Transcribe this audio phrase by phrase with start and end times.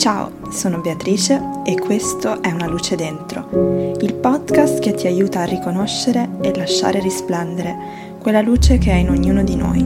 [0.00, 5.44] Ciao, sono Beatrice e questo è Una luce dentro, il podcast che ti aiuta a
[5.44, 7.76] riconoscere e lasciare risplendere
[8.18, 9.80] quella luce che è in ognuno di noi.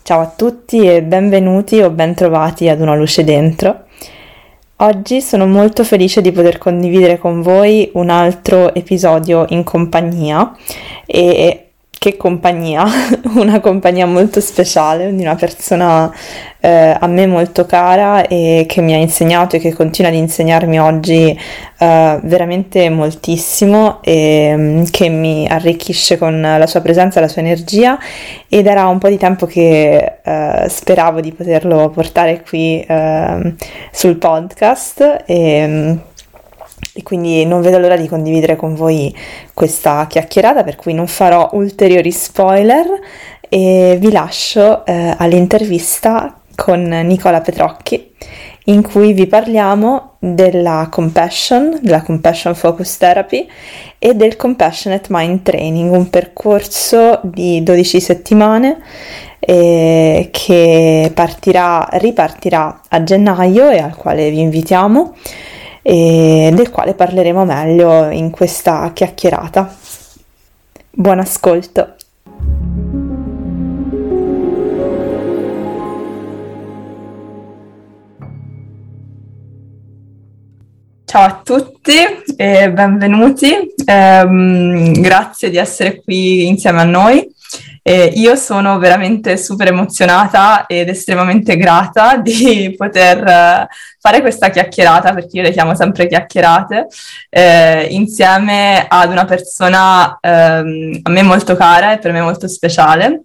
[0.00, 3.84] Ciao a tutti e benvenuti o bentrovati ad Una luce dentro.
[4.84, 10.54] Oggi sono molto felice di poter condividere con voi un altro episodio in compagnia
[11.06, 11.63] e
[12.04, 12.84] che compagnia,
[13.36, 16.12] una compagnia molto speciale di una persona
[16.60, 20.78] eh, a me molto cara e che mi ha insegnato e che continua ad insegnarmi
[20.78, 21.34] oggi
[21.78, 27.98] eh, veramente moltissimo e mm, che mi arricchisce con la sua presenza, la sua energia
[28.50, 33.56] ed era un po' di tempo che eh, speravo di poterlo portare qui ehm,
[33.90, 35.96] sul podcast e mm,
[36.94, 39.14] e quindi non vedo l'ora di condividere con voi
[39.52, 42.86] questa chiacchierata per cui non farò ulteriori spoiler
[43.48, 48.12] e vi lascio eh, all'intervista con Nicola Petrocchi
[48.66, 53.46] in cui vi parliamo della compassion, della compassion focus therapy
[53.98, 58.78] e del compassionate mind training, un percorso di 12 settimane
[59.40, 65.14] eh, che partirà, ripartirà a gennaio e al quale vi invitiamo
[65.86, 69.76] e del quale parleremo meglio in questa chiacchierata.
[70.90, 71.96] Buon ascolto!
[81.04, 81.92] Ciao a tutti
[82.34, 87.33] e benvenuti, um, grazie di essere qui insieme a noi.
[87.86, 93.66] Eh, io sono veramente super emozionata ed estremamente grata di poter uh,
[94.00, 96.86] fare questa chiacchierata, perché io le chiamo sempre chiacchierate,
[97.28, 103.24] eh, insieme ad una persona um, a me molto cara e per me molto speciale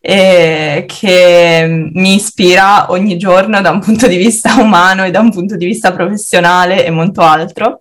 [0.00, 5.30] e che mi ispira ogni giorno da un punto di vista umano e da un
[5.30, 7.78] punto di vista professionale e molto altro.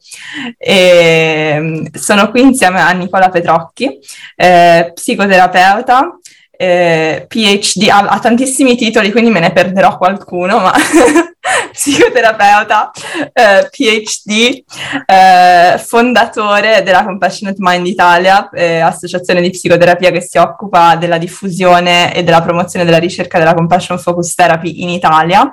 [0.57, 3.99] E sono qui insieme a Nicola Petrocchi,
[4.35, 6.17] eh, psicoterapeuta,
[6.57, 10.73] eh, PhD, ha, ha, tantissimi titoli, quindi me ne perderò qualcuno, ma
[11.77, 12.89] psicoterapeuta,
[13.33, 14.63] eh, PhD,
[15.05, 22.13] eh, fondatore della Compassionate Mind Italia, eh, associazione di psicoterapia che si occupa della diffusione
[22.15, 25.51] e della promozione della ricerca della Compassion Focus Therapy in Italia,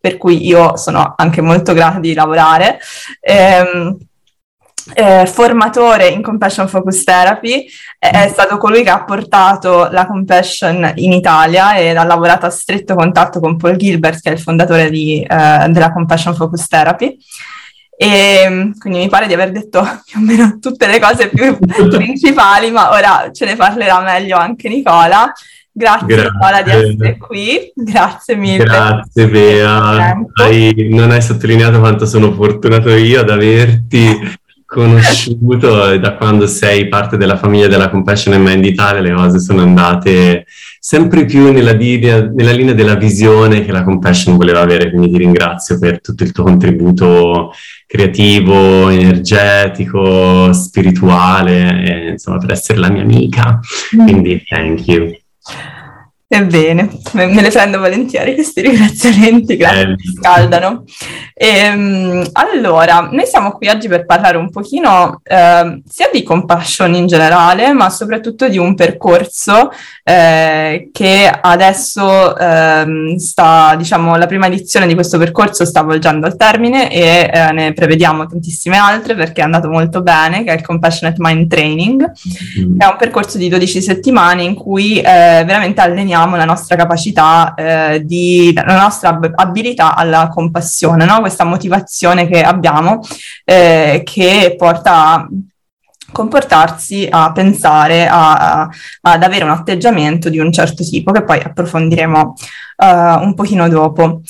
[0.00, 2.80] per cui io sono anche molto grata di lavorare.
[3.20, 3.98] Ehm,
[4.94, 7.66] eh, formatore in Compassion Focus Therapy,
[7.98, 12.94] è stato colui che ha portato la Compassion in Italia ed ha lavorato a stretto
[12.94, 17.18] contatto con Paul Gilbert, che è il fondatore di, eh, della Compassion Focus Therapy.
[17.98, 21.56] E quindi mi pare di aver detto più o meno tutte le cose più
[21.88, 25.32] principali, ma ora ce ne parlerà meglio anche Nicola.
[25.72, 26.30] Grazie, Grazie.
[26.30, 28.64] Nicola di essere qui, grazie mille.
[28.64, 36.16] Grazie Bea, hai, non hai sottolineato quanto sono fortunato io ad averti conosciuto e da
[36.16, 40.44] quando sei parte della famiglia della Compassion and Mind Italia le cose sono andate
[40.80, 45.18] sempre più nella linea, nella linea, della visione che la Compassion voleva avere, quindi ti
[45.18, 47.52] ringrazio per tutto il tuo contributo
[47.86, 53.60] creativo, energetico, spirituale, e, insomma per essere la mia amica,
[54.04, 55.16] quindi thank you.
[56.28, 59.86] Ebbene, me ne prendo volentieri questi ringraziamenti, grazie, eh.
[59.86, 60.82] mi scaldano.
[61.32, 66.94] E, ehm, allora, noi siamo qui oggi per parlare un pochino eh, sia di compassion
[66.96, 69.70] in generale, ma soprattutto di un percorso
[70.02, 76.36] eh, che adesso ehm, sta, diciamo, la prima edizione di questo percorso sta volgendo al
[76.36, 80.62] termine e eh, ne prevediamo tantissime altre perché è andato molto bene, che è il
[80.62, 82.02] Compassionate Mind Training,
[82.62, 82.80] mm.
[82.80, 87.54] è un percorso di 12 settimane in cui eh, veramente alleniamo definiamo la nostra capacità
[87.54, 91.20] eh, di, la nostra abilità alla compassione, no?
[91.20, 93.00] questa motivazione che abbiamo
[93.44, 95.28] eh, che porta a
[96.10, 98.68] comportarsi, a pensare, a, a,
[99.02, 102.34] ad avere un atteggiamento di un certo tipo che poi approfondiremo
[102.76, 104.22] uh, un pochino dopo.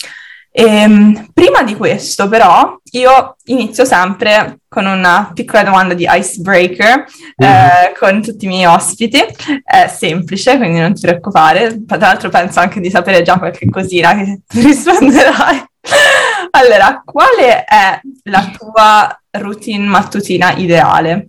[0.59, 7.01] E, ehm, prima di questo, però, io inizio sempre con una piccola domanda di icebreaker
[7.01, 7.45] mm.
[7.45, 9.19] eh, con tutti i miei ospiti.
[9.63, 11.85] È semplice, quindi non ti preoccupare.
[11.85, 15.63] Tra l'altro, penso anche di sapere già qualche cosina che tu risponderai.
[16.53, 21.29] allora, quale è la tua routine mattutina ideale?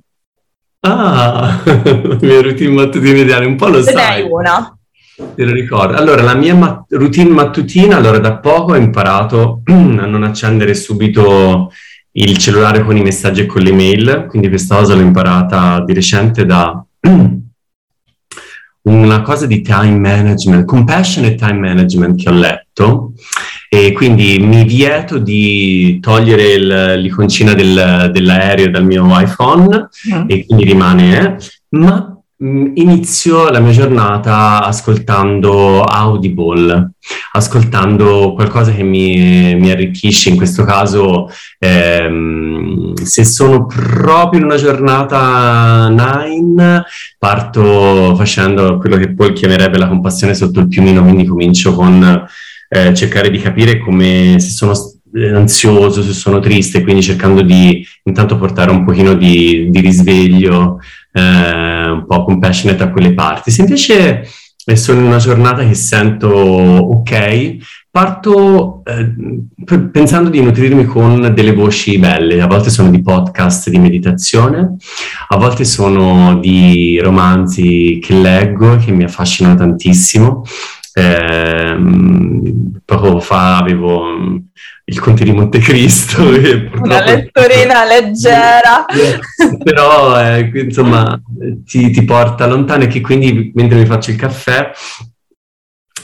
[0.80, 3.96] Ah, la mia routine mattutina ideale, un po' lo Se sai.
[3.96, 4.77] Ne hai una?
[5.18, 5.98] Te lo ricordo.
[5.98, 9.72] Allora, la mia mat- routine mattutina, allora da poco ho imparato a
[10.06, 11.72] non accendere subito
[12.12, 15.94] il cellulare con i messaggi e con le mail, quindi questa cosa l'ho imparata di
[15.94, 16.86] recente da
[18.84, 23.14] una cosa di time management, compassionate time management che ho letto
[23.70, 30.26] e quindi mi vieto di togliere il, l'iconcina del, dell'aereo dal mio iPhone mm.
[30.28, 31.36] e quindi rimane, eh,
[31.70, 36.92] ma inizio la mia giornata ascoltando Audible,
[37.32, 44.58] ascoltando qualcosa che mi, mi arricchisce, in questo caso ehm, se sono proprio in una
[44.58, 46.84] giornata nine
[47.18, 52.28] parto facendo quello che poi chiamerebbe la compassione sotto il piumino, quindi comincio con
[52.70, 54.74] eh, cercare di capire come se sono
[55.34, 60.80] ansioso, se sono triste, quindi cercando di intanto portare un pochino di, di risveglio
[61.12, 63.52] eh, un po' compassionate a quelle parti.
[63.52, 64.28] Se invece
[64.76, 67.58] sono in una giornata che sento ok,
[67.90, 69.14] parto eh,
[69.92, 74.76] pensando di nutrirmi con delle voci belle, a volte sono di podcast di meditazione,
[75.30, 80.44] a volte sono di romanzi che leggo che mi affascinano tantissimo.
[80.98, 81.78] Eh,
[82.84, 84.42] poco fa avevo
[84.86, 86.24] il Conte di Montecristo.
[86.82, 88.84] Una letturina leggera.
[89.64, 91.22] Però eh, insomma
[91.64, 94.72] ti, ti, porta lontano e che quindi mentre mi faccio il caffè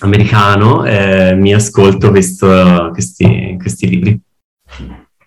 [0.01, 4.21] americano eh, mi ascolto questo, questi, questi libri.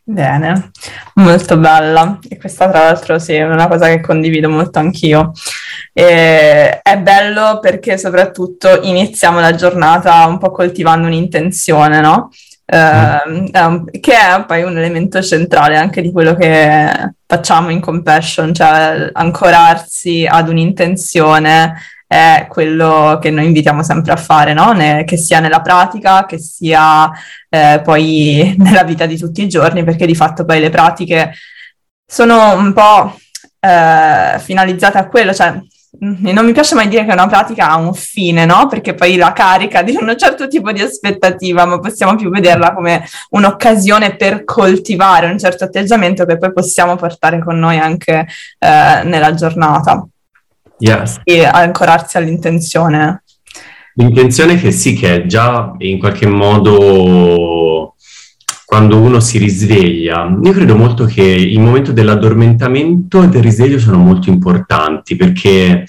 [0.09, 0.71] Bene,
[1.15, 2.21] molto bella.
[2.29, 5.33] E questa tra l'altro sì, è una cosa che condivido molto anch'io.
[5.93, 12.31] E è bello perché soprattutto iniziamo la giornata un po' coltivando un'intenzione, no?
[12.67, 19.11] Uh, che è poi un elemento centrale anche di quello che facciamo in compassion, cioè
[19.13, 21.75] ancorarsi ad un'intenzione
[22.07, 24.73] è quello che noi invitiamo sempre a fare, no?
[24.73, 27.11] ne- che sia nella pratica, che sia
[27.49, 31.33] eh, poi nella vita di tutti i giorni, perché di fatto poi le pratiche
[32.07, 33.17] sono un po'
[33.61, 35.61] eh, finalizzate a quello, cioè
[36.05, 38.67] Mm, non mi piace mai dire che una pratica ha un fine, no?
[38.69, 43.05] Perché poi la carica di un certo tipo di aspettativa, ma possiamo più vederla come
[43.31, 48.27] un'occasione per coltivare un certo atteggiamento che poi possiamo portare con noi anche
[48.59, 50.07] eh, nella giornata.
[50.79, 51.21] Yes.
[51.25, 53.23] E ancorarsi all'intenzione.
[53.95, 57.95] L'intenzione che sì, che è già in qualche modo
[58.67, 60.37] quando uno si risveglia.
[60.43, 65.87] Io credo molto che il momento dell'addormentamento e del risveglio sono molto importanti perché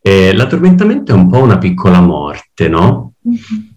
[0.00, 3.14] eh, l'addormentamento è un po' una piccola morte, no?
[3.26, 3.68] Mm-hmm.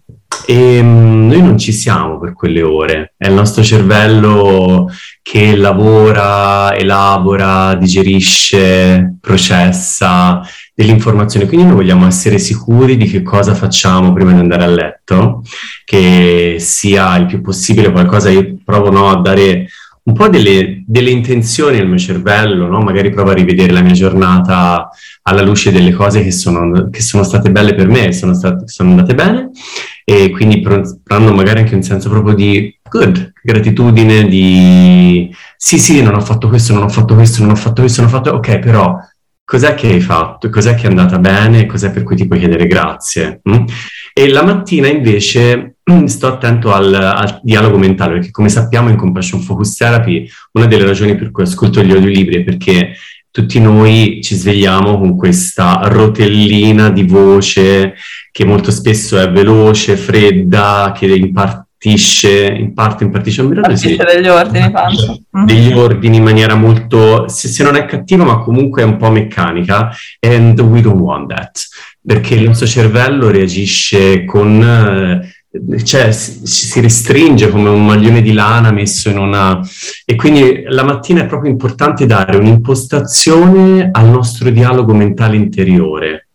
[0.52, 6.76] E um, noi non ci siamo per quelle ore, è il nostro cervello che lavora,
[6.76, 10.42] elabora, digerisce, processa
[10.76, 11.46] dell'informazione.
[11.46, 15.42] Quindi noi vogliamo essere sicuri di che cosa facciamo prima di andare a letto,
[15.86, 19.68] che sia il più possibile qualcosa, io provo no, a dare
[20.04, 22.80] un po' delle, delle, intenzioni al mio cervello, no?
[22.80, 24.90] magari provo a rivedere la mia giornata
[25.24, 28.90] alla luce delle cose che sono, che sono state belle per me, sono, state, sono
[28.90, 29.52] andate bene
[30.04, 36.16] e quindi prendo magari anche un senso proprio di good, gratitudine, di sì sì non
[36.16, 38.60] ho fatto questo, non ho fatto questo, non ho fatto questo, non ho fatto ok
[38.60, 38.98] però
[39.52, 42.68] cos'è che hai fatto, cos'è che è andata bene, cos'è per cui ti puoi chiedere
[42.68, 43.42] grazie.
[43.50, 43.66] Mm?
[44.14, 45.76] E la mattina invece
[46.06, 50.86] sto attento al, al, dialogo mentale, perché come sappiamo in Compassion Focus Therapy una delle
[50.86, 52.96] ragioni per cui ascolto gli audiolibri è perché
[53.30, 57.96] tutti noi ci svegliamo con questa rotellina di voce
[58.32, 63.78] che molto spesso è veloce, fredda, che in parte impartisce, in parte impartisce, non mi
[63.78, 63.96] sì.
[63.96, 65.24] degli ordini, penso.
[65.36, 65.46] Mm-hmm.
[65.46, 69.10] Degli ordini in maniera molto, se, se, non è cattiva, ma comunque è un po'
[69.10, 71.60] meccanica, and we don't want that,
[72.06, 74.62] perché il nostro cervello reagisce con...
[74.62, 75.36] Eh,
[75.84, 79.60] cioè si, si, restringe come un maglione di lana messo in una...
[80.06, 86.28] E quindi la mattina è proprio importante dare un'impostazione al nostro dialogo mentale interiore.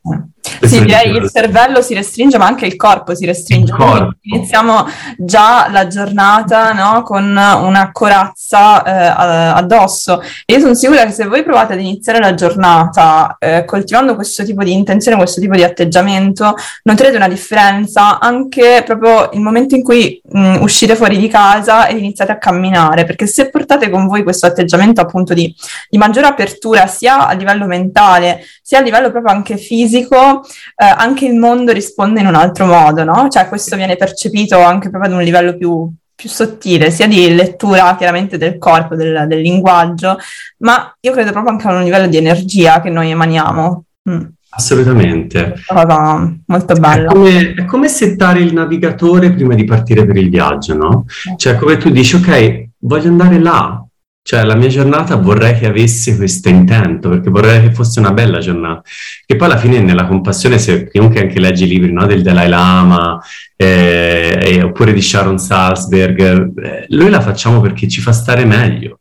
[0.62, 3.72] Sì, direi il cervello si restringe, ma anche il corpo si restringe.
[3.72, 4.14] Corpo.
[4.22, 4.86] Iniziamo
[5.18, 10.22] già la giornata no, con una corazza eh, addosso.
[10.44, 14.44] E io sono sicura che se voi provate ad iniziare la giornata eh, coltivando questo
[14.44, 19.82] tipo di intenzione, questo tipo di atteggiamento, noterete una differenza anche proprio il momento in
[19.82, 23.04] cui mh, uscite fuori di casa ed iniziate a camminare.
[23.04, 25.54] Perché se portate con voi questo atteggiamento appunto di,
[25.88, 31.26] di maggiore apertura, sia a livello mentale, sia a livello proprio anche fisico, eh, anche
[31.26, 33.28] il mondo risponde in un altro modo, no?
[33.28, 37.94] Cioè questo viene percepito anche proprio ad un livello più, più sottile, sia di lettura
[37.96, 40.18] chiaramente del corpo, del, del, linguaggio,
[40.58, 43.84] ma io credo proprio anche a un livello di energia che noi emaniamo.
[44.10, 44.24] Mm.
[44.48, 45.54] Assolutamente.
[45.66, 47.10] Cosa molto bella.
[47.10, 51.04] È come, è come, settare il navigatore prima di partire per il viaggio, no?
[51.36, 53.85] Cioè come tu dici, ok, voglio andare là,
[54.26, 58.40] Cioè, la mia giornata vorrei che avesse questo intento, perché vorrei che fosse una bella
[58.40, 58.82] giornata.
[59.24, 62.48] Che poi alla fine nella compassione, se chiunque anche legge i libri no, del Dalai
[62.48, 63.22] Lama,
[63.54, 68.98] eh, eh, oppure di Sharon Salzberg, eh, noi la facciamo perché ci fa stare meglio.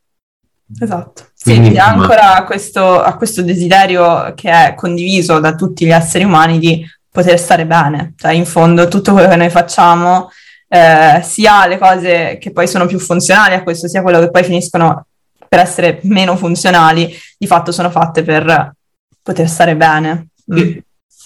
[0.80, 1.30] Esatto.
[1.42, 6.24] Quindi, sì, ancora a questo, a questo desiderio che è condiviso da tutti gli esseri
[6.24, 8.14] umani di poter stare bene.
[8.16, 10.30] Cioè, in fondo, tutto quello che noi facciamo,
[10.68, 14.44] eh, sia le cose che poi sono più funzionali a questo, sia quello che poi
[14.44, 15.08] finiscono
[15.56, 18.76] per essere meno funzionali, di fatto sono fatte per
[19.22, 20.28] poter stare bene.
[20.54, 20.78] Mm.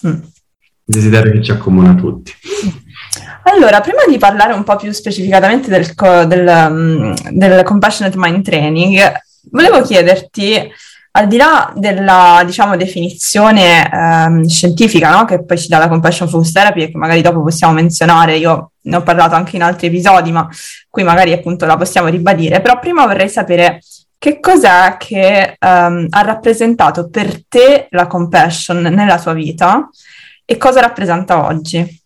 [0.07, 0.19] Mm.
[0.85, 2.31] Desiderio che ci accomuna tutti.
[3.43, 5.93] Allora, prima di parlare un po' più specificatamente del,
[6.27, 8.99] del, mm, del Compassionate Mind Training,
[9.51, 10.71] volevo chiederti,
[11.11, 15.25] al di là della, diciamo, definizione ehm, scientifica, no?
[15.25, 18.71] che poi ci dà la Compassion Focus Therapy e che magari dopo possiamo menzionare, io
[18.81, 20.47] ne ho parlato anche in altri episodi, ma
[20.87, 23.81] qui magari appunto la possiamo ribadire, però prima vorrei sapere
[24.19, 29.89] che cos'è che um, ha rappresentato per te la compassion nella tua vita
[30.43, 31.97] e cosa rappresenta oggi?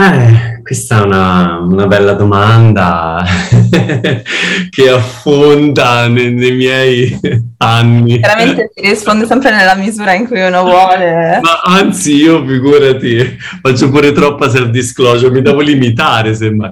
[0.00, 3.24] Eh, questa è una, una bella domanda
[4.70, 7.20] che affonda nei, nei, miei
[7.56, 8.20] anni.
[8.20, 11.40] Chiaramente ti rispondo sempre nella misura in cui uno vuole.
[11.42, 16.70] Ma anzi, io figurati, faccio pure troppa self-disclosure, mi devo limitare semmai.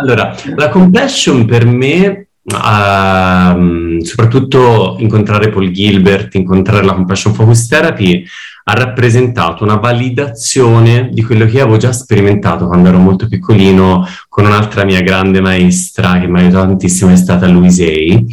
[0.00, 8.24] Allora, la compassion per me Uh, soprattutto incontrare Paul Gilbert, incontrare la Compassion Focus Therapy
[8.68, 14.44] ha rappresentato una validazione di quello che avevo già sperimentato quando ero molto piccolino con
[14.44, 18.26] un'altra mia grande maestra che mi ha aiutato tantissimo, è stata Louise Hay,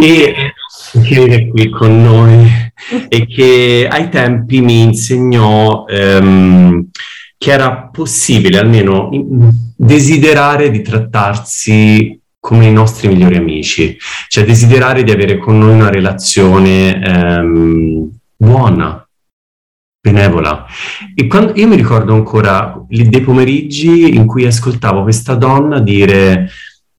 [0.00, 0.34] e
[1.02, 2.70] che è qui con noi.
[3.08, 6.88] E che ai tempi mi insegnò um,
[7.38, 9.10] che era possibile almeno
[9.76, 13.96] desiderare di trattarsi come i nostri migliori amici,
[14.26, 19.08] cioè desiderare di avere con noi una relazione ehm, buona,
[20.00, 20.66] benevola.
[21.14, 26.50] E quando, io mi ricordo ancora dei pomeriggi in cui ascoltavo questa donna dire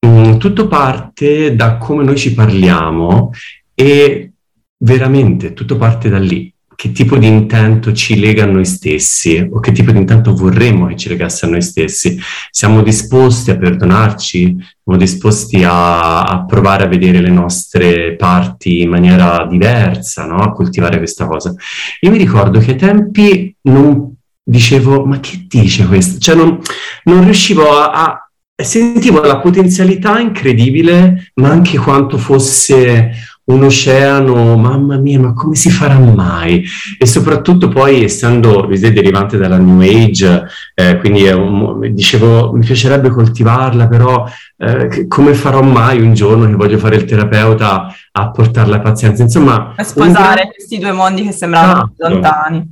[0.07, 3.31] mm, tutto parte da come noi ci parliamo
[3.73, 4.31] e
[4.77, 9.59] veramente tutto parte da lì che tipo di intento ci lega a noi stessi o
[9.59, 12.19] che tipo di intento vorremmo che ci legasse a noi stessi.
[12.49, 18.89] Siamo disposti a perdonarci, siamo disposti a, a provare a vedere le nostre parti in
[18.89, 20.37] maniera diversa, no?
[20.37, 21.53] a coltivare questa cosa.
[22.01, 26.19] Io mi ricordo che ai tempi non dicevo, ma che dice questo?
[26.19, 26.59] Cioè non,
[27.03, 33.11] non riuscivo a, a sentivo la potenzialità incredibile, ma anche quanto fosse
[33.45, 36.63] un oceano, mamma mia, ma come si farà mai?
[36.97, 43.87] E soprattutto poi, essendo derivante dalla New Age, eh, quindi un, dicevo, mi piacerebbe coltivarla,
[43.87, 44.25] però
[44.57, 49.23] eh, come farò mai un giorno che voglio fare il terapeuta a portare la pazienza?
[49.23, 49.73] Insomma...
[49.75, 50.51] A sposare gran...
[50.53, 52.13] questi due mondi che sembravano esatto.
[52.13, 52.71] lontani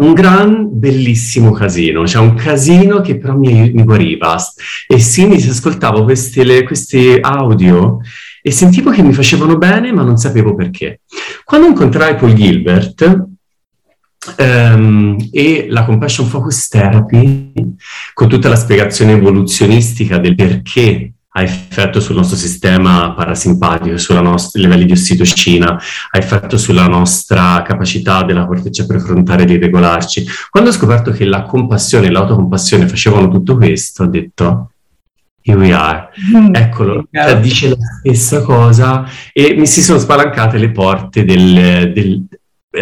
[0.00, 4.34] un gran bellissimo casino, cioè un casino che però mi, mi guariva.
[4.86, 7.98] E sì, mi ascoltavo questi, questi audio
[8.42, 11.00] e sentivo che mi facevano bene, ma non sapevo perché.
[11.44, 13.28] Quando incontrai Paul Gilbert
[14.38, 17.52] um, e la Compassion Focus Therapy,
[18.14, 24.16] con tutta la spiegazione evoluzionistica del perché ha effetto sul nostro sistema parasimpatico, sui
[24.54, 25.74] livelli di ossitocina,
[26.10, 30.26] ha effetto sulla nostra capacità della corteccia prefrontale di regolarci.
[30.50, 34.69] Quando ho scoperto che la compassione e l'autocompassione facevano tutto questo, ho detto,
[35.50, 36.10] here we are.
[36.34, 36.54] Mm.
[36.54, 41.92] Eccolo, cioè, dice la stessa cosa e mi si sono spalancate le porte del...
[41.92, 42.24] del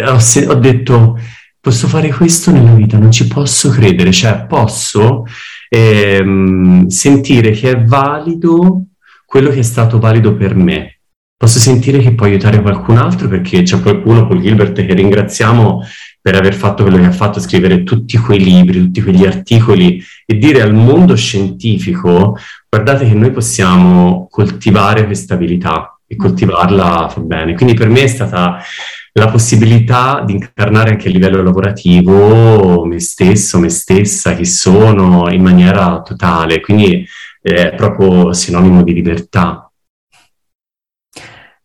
[0.05, 1.19] ho, se, ho detto,
[1.59, 5.25] posso fare questo nella vita, non ci posso credere, cioè posso
[5.67, 8.83] ehm, sentire che è valido
[9.25, 10.99] quello che è stato valido per me.
[11.35, 15.81] Posso sentire che può aiutare qualcun altro perché c'è qualcuno, Paul Gilbert, che ringraziamo
[16.21, 20.37] per aver fatto quello che ha fatto, scrivere tutti quei libri, tutti quegli articoli e
[20.37, 22.37] dire al mondo scientifico,
[22.69, 27.53] guardate che noi possiamo coltivare questa abilità e coltivarla fa bene.
[27.53, 28.57] Quindi per me è stata
[29.13, 35.41] la possibilità di incarnare anche a livello lavorativo me stesso, me stessa, chi sono in
[35.41, 37.05] maniera totale, quindi
[37.41, 39.68] è proprio sinonimo di libertà.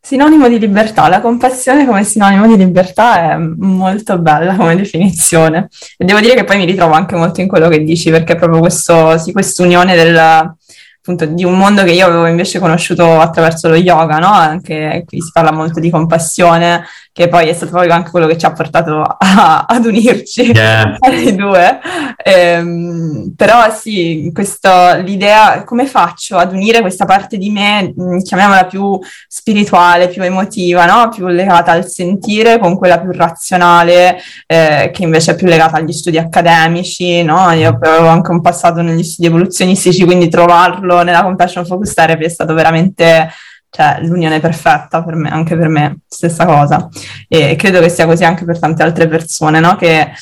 [0.06, 6.04] Sinonimo di libertà, la compassione come sinonimo di libertà è molto bella come definizione e
[6.04, 9.16] devo dire che poi mi ritrovo anche molto in quello che dici perché proprio questo,
[9.16, 14.18] sì, quest'unione del, appunto di un mondo che io avevo invece conosciuto attraverso lo yoga,
[14.18, 14.30] no?
[14.30, 16.84] Anche qui si parla molto di compassione,
[17.14, 20.96] che poi è stato proprio anche quello che ci ha portato a, ad unirci yeah.
[21.14, 21.78] i due.
[22.24, 28.64] Ehm, però sì, questo, l'idea, come faccio ad unire questa parte di me, mm, chiamiamola
[28.64, 31.08] più spirituale, più emotiva, no?
[31.08, 34.16] più legata al sentire, con quella più razionale,
[34.48, 37.48] eh, che invece è più legata agli studi accademici, no?
[37.52, 42.28] Io avevo anche un passato negli studi evoluzionistici, quindi trovarlo nella Compassion Focus Therapy è
[42.28, 43.30] stato veramente
[43.74, 46.88] cioè l'unione perfetta per me, anche per me, stessa cosa.
[47.26, 49.74] E credo che sia così anche per tante altre persone, no?
[49.74, 50.12] Che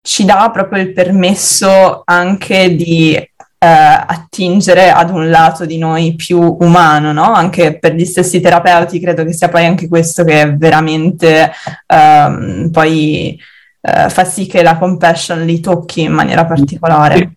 [0.00, 6.56] ci dà proprio il permesso anche di eh, attingere ad un lato di noi più
[6.60, 7.30] umano, no?
[7.30, 11.52] Anche per gli stessi terapeuti credo che sia poi anche questo che veramente
[11.86, 13.38] ehm, poi
[13.82, 17.32] eh, fa sì che la compassion li tocchi in maniera particolare.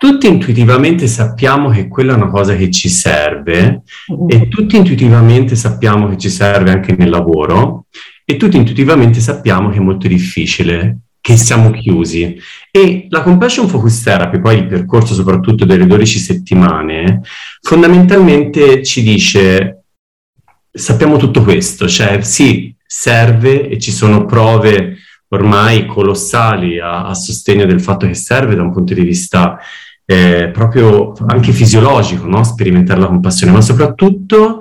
[0.00, 3.82] Tutti intuitivamente sappiamo che quella è una cosa che ci serve
[4.28, 7.84] e tutti intuitivamente sappiamo che ci serve anche nel lavoro
[8.24, 12.34] e tutti intuitivamente sappiamo che è molto difficile, che siamo chiusi.
[12.70, 17.20] E la Compassion Focus Therapy, poi il percorso soprattutto delle 12 settimane,
[17.60, 19.84] fondamentalmente ci dice,
[20.72, 24.96] sappiamo tutto questo, cioè sì, serve e ci sono prove
[25.28, 29.58] ormai colossali a, a sostegno del fatto che serve da un punto di vista
[30.10, 32.42] eh, proprio anche fisiologico, no?
[32.42, 34.60] sperimentare la compassione, ma soprattutto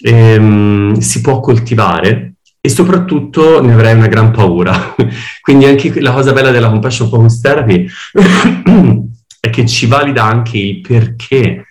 [0.00, 4.94] ehm, si può coltivare e soprattutto ne avrei una gran paura.
[5.42, 7.88] Quindi anche la cosa bella della compassion focus therapy
[9.40, 11.66] è che ci valida anche il perché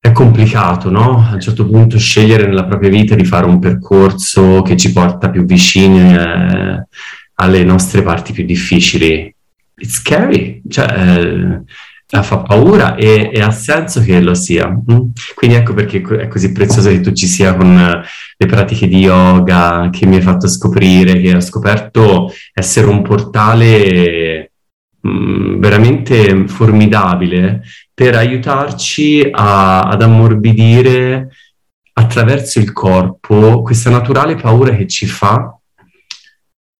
[0.00, 1.28] è complicato, no?
[1.30, 5.30] A un certo punto scegliere nella propria vita di fare un percorso che ci porta
[5.30, 6.86] più vicini eh,
[7.34, 9.32] alle nostre parti più difficili
[9.78, 14.68] it's scary, cioè eh, fa paura e, e, ha senso che lo sia.
[14.68, 15.10] Mm?
[15.34, 18.06] Quindi ecco perché è così prezioso che tu ci sia con uh,
[18.36, 24.52] le pratiche di yoga che mi hai fatto scoprire, che ho scoperto essere un portale
[25.06, 31.28] mm, veramente formidabile per aiutarci a, ad ammorbidire
[31.92, 35.57] attraverso il corpo questa naturale paura che ci fa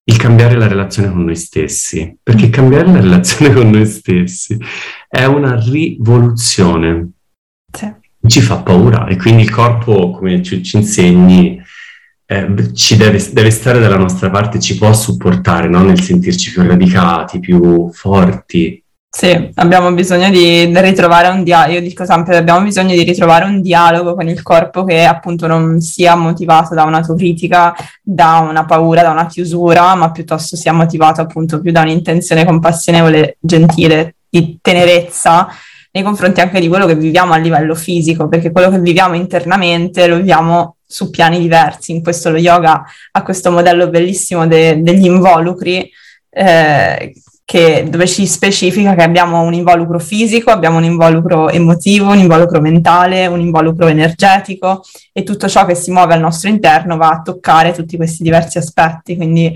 [0.09, 2.51] il cambiare la relazione con noi stessi, perché mm.
[2.51, 4.57] cambiare la relazione con noi stessi
[5.07, 7.11] è una rivoluzione.
[7.71, 7.93] Sì.
[8.27, 11.63] Ci fa paura e quindi il corpo, come ci, ci insegni,
[12.25, 15.83] eh, ci deve, deve, stare dalla nostra parte, ci può supportare no?
[15.83, 22.05] nel sentirci più radicati, più forti, sì, abbiamo bisogno di ritrovare un dialogo, io dico
[22.05, 26.75] sempre, abbiamo bisogno di ritrovare un dialogo con il corpo che appunto non sia motivato
[26.75, 31.81] da un'autocritica, da una paura, da una chiusura, ma piuttosto sia motivato appunto più da
[31.81, 35.49] un'intenzione compassionevole, gentile, di tenerezza
[35.91, 40.07] nei confronti anche di quello che viviamo a livello fisico, perché quello che viviamo internamente
[40.07, 41.93] lo viviamo su piani diversi.
[41.93, 45.91] In questo lo yoga ha questo modello bellissimo de- degli involucri.
[46.31, 47.15] Eh,
[47.49, 52.61] che, dove ci specifica che abbiamo un involucro fisico, abbiamo un involucro emotivo, un involucro
[52.61, 54.83] mentale, un involucro energetico
[55.15, 58.59] e tutto ciò che si muove al nostro interno va a toccare tutti questi diversi
[58.59, 59.17] aspetti.
[59.17, 59.51] Quindi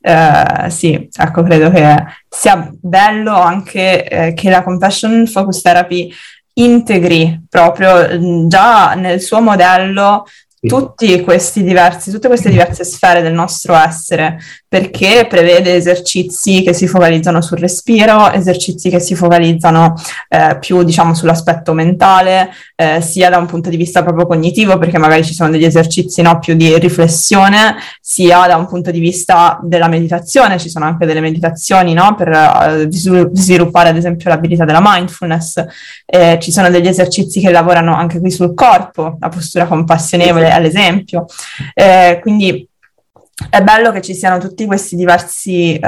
[0.00, 6.10] eh, sì, ecco, credo che sia bello anche eh, che la Compassion Focus Therapy
[6.54, 10.24] integri proprio già nel suo modello
[10.66, 16.86] tutti questi diversi, tutte queste diverse sfere del nostro essere, perché prevede esercizi che si
[16.86, 19.94] focalizzano sul respiro, esercizi che si focalizzano
[20.28, 24.98] eh, più diciamo sull'aspetto mentale, eh, sia da un punto di vista proprio cognitivo, perché
[24.98, 29.58] magari ci sono degli esercizi no, più di riflessione, sia da un punto di vista
[29.62, 34.82] della meditazione, ci sono anche delle meditazioni no, per uh, sviluppare ad esempio l'abilità della
[34.82, 35.64] mindfulness,
[36.06, 41.26] eh, ci sono degli esercizi che lavorano anche qui sul corpo, la postura compassionevole all'esempio.
[41.74, 42.68] Eh, quindi
[43.50, 45.80] è bello che ci siano tutti questi diversi eh,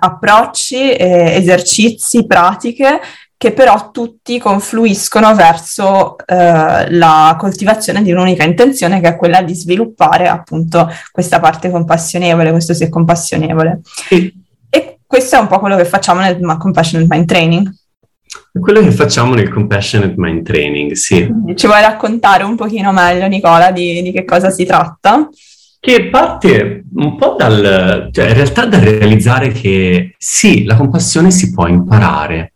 [0.00, 3.00] approcci, eh, esercizi, pratiche
[3.38, 9.54] che però tutti confluiscono verso eh, la coltivazione di un'unica intenzione che è quella di
[9.54, 13.82] sviluppare appunto questa parte compassionevole, questo sé compassionevole.
[13.84, 14.34] Sì.
[14.68, 17.72] E questo è un po' quello che facciamo nel Compassionate Mind Training.
[18.60, 21.28] Quello che facciamo nel Compassionate Mind Training, sì.
[21.54, 25.28] Ci vuoi raccontare un pochino meglio, Nicola, di, di che cosa si tratta?
[25.80, 31.52] Che parte un po' dal, cioè in realtà dal realizzare che sì, la compassione si
[31.52, 32.54] può imparare.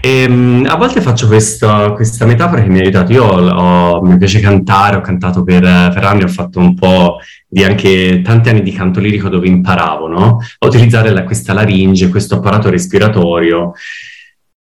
[0.00, 3.12] E, um, a volte faccio questa, questa, metafora che mi ha aiutato.
[3.12, 7.64] Io ho, mi piace cantare, ho cantato per, per, anni, ho fatto un po' di
[7.64, 10.38] anche tanti anni di canto lirico dove imparavo no?
[10.58, 13.72] a utilizzare la, questa laringe, questo apparato respiratorio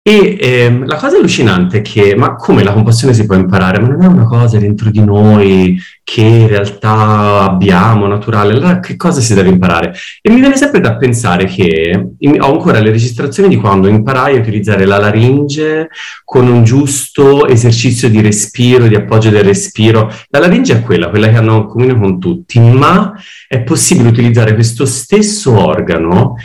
[0.07, 3.79] E ehm, la cosa allucinante è che, ma come la compassione si può imparare?
[3.79, 8.97] Ma non è una cosa dentro di noi che in realtà abbiamo, naturale, allora che
[8.97, 9.95] cosa si deve imparare?
[10.21, 14.39] E mi viene sempre da pensare che ho ancora le registrazioni di quando imparai a
[14.39, 15.89] utilizzare la laringe
[16.23, 20.13] con un giusto esercizio di respiro, di appoggio del respiro.
[20.29, 23.11] La laringe è quella, quella che hanno in comune con tutti, ma
[23.47, 26.35] è possibile utilizzare questo stesso organo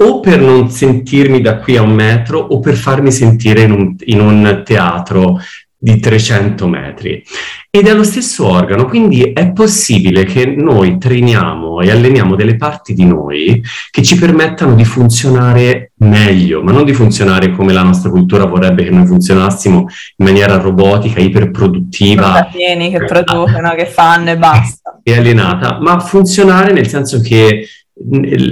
[0.00, 3.94] o per non sentirmi da qui a un metro o per farmi sentire in un,
[4.04, 5.40] in un teatro
[5.80, 7.22] di 300 metri.
[7.70, 12.94] Ed è lo stesso organo, quindi è possibile che noi trainiamo e alleniamo delle parti
[12.94, 18.10] di noi che ci permettano di funzionare meglio, ma non di funzionare come la nostra
[18.10, 22.48] cultura vorrebbe che noi funzionassimo in maniera robotica, iperproduttiva.
[22.50, 24.98] Pieni che producono, che fanno e basta.
[25.02, 27.66] E allenata, ma funzionare nel senso che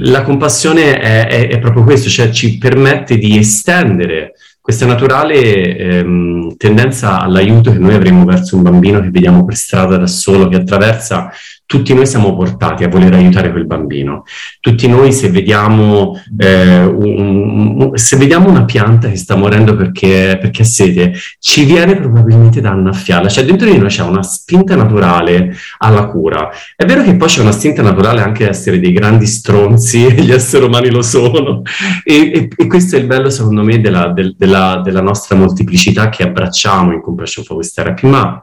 [0.01, 6.57] la compassione è, è, è, proprio questo, cioè ci permette di estendere questa naturale ehm,
[6.57, 10.57] tendenza all'aiuto che noi avremo verso un bambino che vediamo per strada da solo, che
[10.57, 11.31] attraversa
[11.67, 14.23] tutti noi siamo portati a voler aiutare quel bambino.
[14.61, 20.39] Tutti noi se vediamo, eh, un, un, se vediamo una pianta che sta morendo perché,
[20.41, 23.29] perché, ha sete, ci viene probabilmente da annaffiarla.
[23.29, 26.49] Cioè dentro di noi c'è una spinta naturale alla cura.
[26.77, 30.31] È vero che poi c'è una spinta naturale anche ad essere dei grandi stronzi, gli
[30.31, 31.63] esseri umani lo sono.
[32.05, 36.11] E, e, e questo è il bello secondo me della, del, della, della nostra molteplicità
[36.11, 38.09] che abbracciamo in Compassion Focus Therapy.
[38.09, 38.41] Ma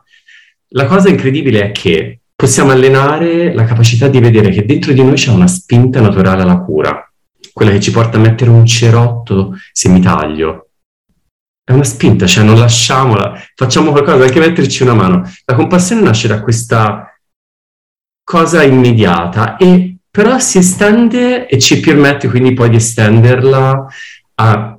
[0.76, 5.14] la cosa incredibile è che possiamo allenare la capacità di vedere che dentro di noi
[5.14, 7.10] c'è una spinta naturale alla cura,
[7.54, 10.72] quella che ci porta a mettere un cerotto se mi taglio.
[11.64, 15.32] È una spinta, cioè non lasciamola, facciamo qualcosa, anche metterci una mano.
[15.46, 17.18] La compassione nasce da questa
[18.26, 23.86] cosa immediata e però si estende e ci permette quindi poi di estenderla
[24.36, 24.78] a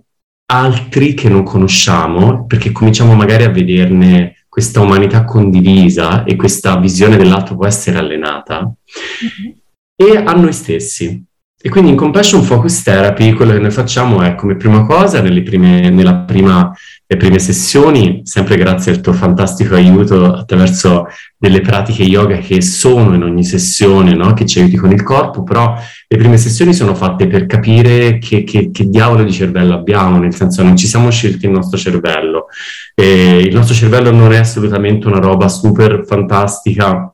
[0.52, 7.16] altri che non conosciamo, perché cominciamo magari a vederne questa umanità condivisa e questa visione
[7.16, 9.52] dell'altro può essere allenata mm-hmm.
[9.96, 11.24] e a noi stessi.
[11.66, 15.88] E quindi in Compassion Focus Therapy quello che noi facciamo è come prima cosa, prime,
[15.88, 16.70] nella prima,
[17.06, 21.06] le prime sessioni, sempre grazie al tuo fantastico aiuto attraverso
[21.38, 24.34] delle pratiche yoga che sono in ogni sessione, no?
[24.34, 25.74] che ci aiuti con il corpo, però
[26.06, 30.34] le prime sessioni sono fatte per capire che, che, che diavolo di cervello abbiamo, nel
[30.34, 32.48] senso non ci siamo scelti il nostro cervello.
[32.94, 37.13] E il nostro cervello non è assolutamente una roba super fantastica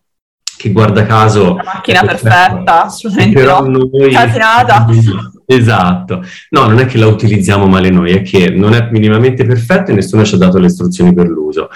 [0.60, 1.54] che guarda caso...
[1.54, 3.88] La macchina perfetta, assolutamente però no.
[3.90, 4.14] Noi...
[5.52, 6.24] Esatto.
[6.50, 9.94] No, non è che la utilizziamo male noi, è che non è minimamente perfetto e
[9.94, 11.70] nessuno ci ha dato le istruzioni per l'uso.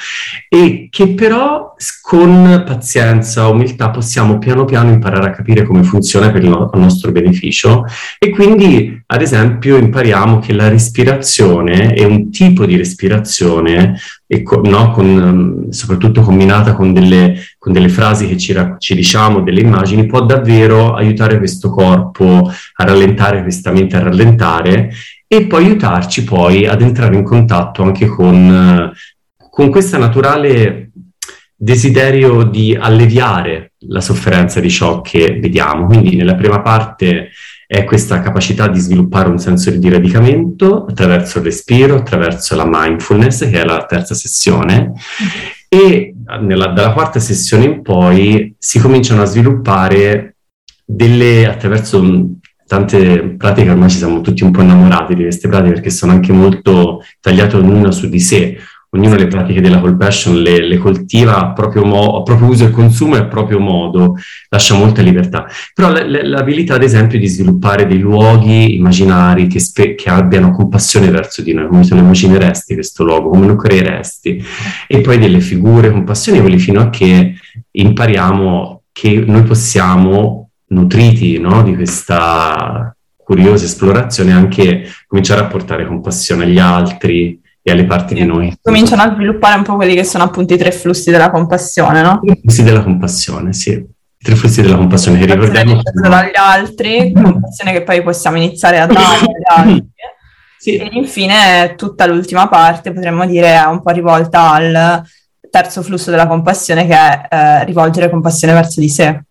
[0.48, 6.44] E che però con pazienza, umiltà, possiamo piano piano imparare a capire come funziona per
[6.44, 7.84] il no- nostro beneficio
[8.18, 13.98] e quindi, ad esempio, impariamo che la respirazione è un tipo di respirazione,
[14.42, 19.40] co- no, con, soprattutto combinata con delle, con delle frasi che ci, ra- ci diciamo,
[19.40, 24.90] delle immagini, può davvero aiutare questo corpo a rallentare questa questa mente a rallentare
[25.26, 28.92] e poi aiutarci poi ad entrare in contatto anche con,
[29.50, 30.90] con questo naturale
[31.56, 35.86] desiderio di alleviare la sofferenza di ciò che vediamo.
[35.86, 37.30] Quindi nella prima parte
[37.66, 43.48] è questa capacità di sviluppare un senso di radicamento attraverso il respiro, attraverso la mindfulness,
[43.48, 44.92] che è la terza sessione,
[45.68, 50.36] e nella, dalla quarta sessione in poi si cominciano a sviluppare
[50.84, 52.33] delle, attraverso
[52.66, 56.32] tante pratiche ormai ci siamo tutti un po' innamorati di queste pratiche perché sono anche
[56.32, 58.58] molto tagliate ognuna su di sé.
[58.90, 62.70] Ognuno le pratiche della compassion le, le coltiva a proprio, mo- a proprio uso e
[62.70, 64.14] consumo e a proprio modo,
[64.48, 65.46] lascia molta libertà.
[65.74, 70.52] Però l- l- l'abilità, ad esempio, di sviluppare dei luoghi immaginari che, spe- che, abbiano
[70.52, 74.40] compassione verso di noi, come te lo immagineresti questo luogo, come lo creeresti,
[74.86, 77.34] e poi delle figure compassionevoli fino a che
[77.72, 86.44] impariamo che noi possiamo nutriti no, di questa curiosa esplorazione, anche cominciare a portare compassione
[86.44, 88.54] agli altri e alle parti di noi.
[88.60, 92.20] Cominciano a sviluppare un po' quelli che sono appunto i tre flussi della compassione, no?
[92.22, 93.70] I flussi della compassione, sì.
[93.70, 95.80] I tre flussi della compassione che ricordiamo.
[95.82, 99.88] dagli altri, compassione che poi possiamo iniziare a dare agli altri.
[100.58, 100.76] Sì.
[100.76, 105.02] E infine tutta l'ultima parte potremmo dire è un po' rivolta al
[105.50, 109.24] terzo flusso della compassione che è eh, rivolgere compassione verso di sé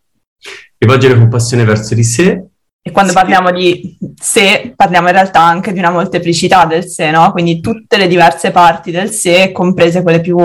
[0.84, 2.46] rivolgere compassione verso di sé.
[2.86, 3.17] E quando sì.
[3.17, 7.32] parliamo di sé, parliamo in realtà anche di una molteplicità del sé, no?
[7.32, 10.38] Quindi tutte le diverse parti del sé, comprese quelle più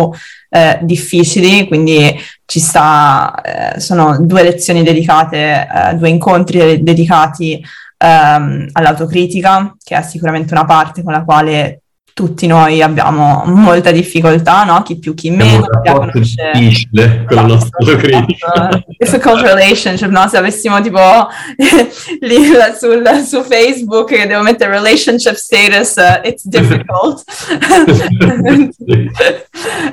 [0.49, 7.61] eh, difficili, quindi ci sta, eh, sono due lezioni dedicate, eh, due incontri dedicati
[7.97, 11.83] ehm, all'autocritica, che è sicuramente una parte con la quale
[12.19, 14.83] tutti noi abbiamo molta difficoltà, no?
[14.83, 15.65] chi più chi meno.
[15.85, 18.83] È un difficile con la nostra autocritica.
[18.99, 20.27] Difficult relationship, no?
[20.27, 20.99] Se avessimo tipo
[22.19, 27.23] lì sul, su Facebook che devo mettere relationship status, uh, it's difficult.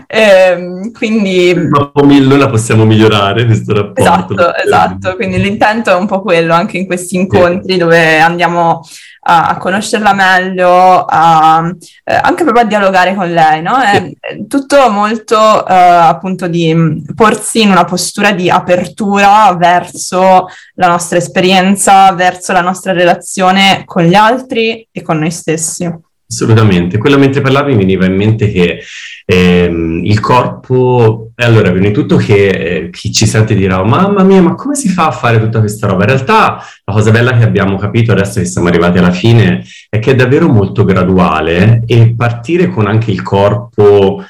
[0.07, 1.53] ehm, quindi...
[1.53, 4.01] Ma noi la possiamo migliorare questo rapporto.
[4.01, 5.15] Esatto, esatto.
[5.15, 7.77] Quindi l'intento è un po' quello anche in questi incontri sì.
[7.77, 8.81] dove andiamo
[9.27, 13.79] a, conoscerla meglio, a, eh, anche proprio a dialogare con lei, no?
[13.81, 20.47] È, è tutto molto eh, appunto di mm, porsi in una postura di apertura verso
[20.75, 25.91] la nostra esperienza, verso la nostra relazione con gli altri e con noi stessi.
[26.27, 28.79] Assolutamente, quello mentre parlavi mi veniva in mente che
[29.25, 34.23] ehm, il corpo, allora prima di tutto che eh, chi ci sente dirà oh, mamma
[34.23, 36.03] mia ma come si fa a fare tutta questa roba?
[36.03, 39.99] In realtà la cosa bella che abbiamo capito adesso che siamo arrivati alla fine è
[39.99, 44.23] che è davvero molto graduale e partire con anche il corpo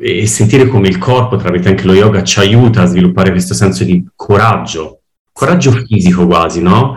[0.00, 3.84] e sentire come il corpo tramite anche lo yoga ci aiuta a sviluppare questo senso
[3.84, 5.00] di coraggio,
[5.32, 6.96] coraggio fisico quasi, no?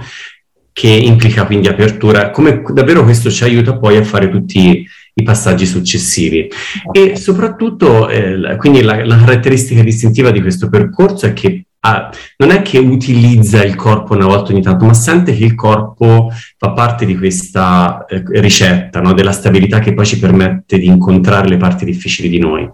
[0.74, 5.66] Che implica quindi apertura, come davvero questo ci aiuta poi a fare tutti i passaggi
[5.66, 6.50] successivi.
[6.92, 12.52] E soprattutto, eh, quindi la, la, caratteristica distintiva di questo percorso è che ah, non
[12.52, 16.72] è che utilizza il corpo una volta ogni tanto, ma sente che il corpo fa
[16.72, 19.14] parte di questa eh, ricetta, no?
[19.14, 22.70] della stabilità che poi ci permette di incontrare le parti difficili di noi.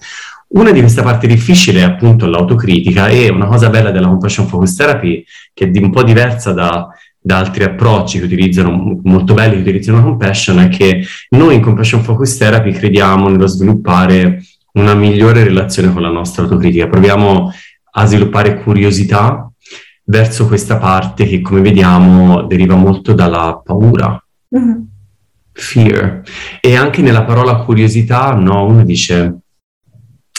[0.50, 4.76] Una di queste parti difficili è appunto l'autocritica e una cosa bella della compassion focus
[4.76, 6.88] therapy, che è un po' diversa da
[7.28, 12.02] da altri approcci che utilizzano, molto belli che utilizzano compassion, è che noi in compassion
[12.02, 14.42] focus therapy crediamo nello sviluppare
[14.74, 16.88] una migliore relazione con la nostra autocritica.
[16.88, 17.52] Proviamo
[17.92, 19.52] a sviluppare curiosità
[20.06, 24.26] verso questa parte che, come vediamo, deriva molto dalla paura.
[24.58, 24.80] Mm-hmm.
[25.52, 26.22] Fear.
[26.62, 29.40] E anche nella parola curiosità, no, uno dice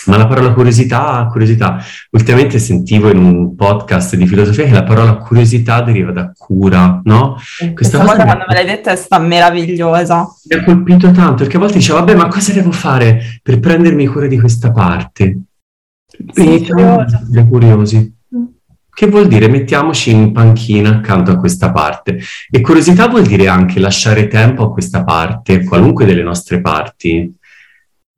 [0.08, 1.78] ma la parola curiosità, curiosità,
[2.10, 7.34] ultimamente sentivo in un podcast di filosofia che la parola curiosità deriva da cura, no?
[7.34, 10.26] Questa, Questa cosa quando me l'hai detta è stata meravigliosa.
[10.48, 14.06] Mi ha colpito tanto, perché a volte dicevo, vabbè, ma cosa devo fare per prendermi
[14.06, 15.38] cura di questa parte?
[16.32, 17.46] Sì, curiosi.
[17.48, 18.16] curiosi.
[18.34, 18.44] Mm.
[18.90, 22.18] Che vuol dire mettiamoci in panchina accanto a questa parte.
[22.50, 27.32] E curiosità vuol dire anche lasciare tempo a questa parte, qualunque delle nostre parti,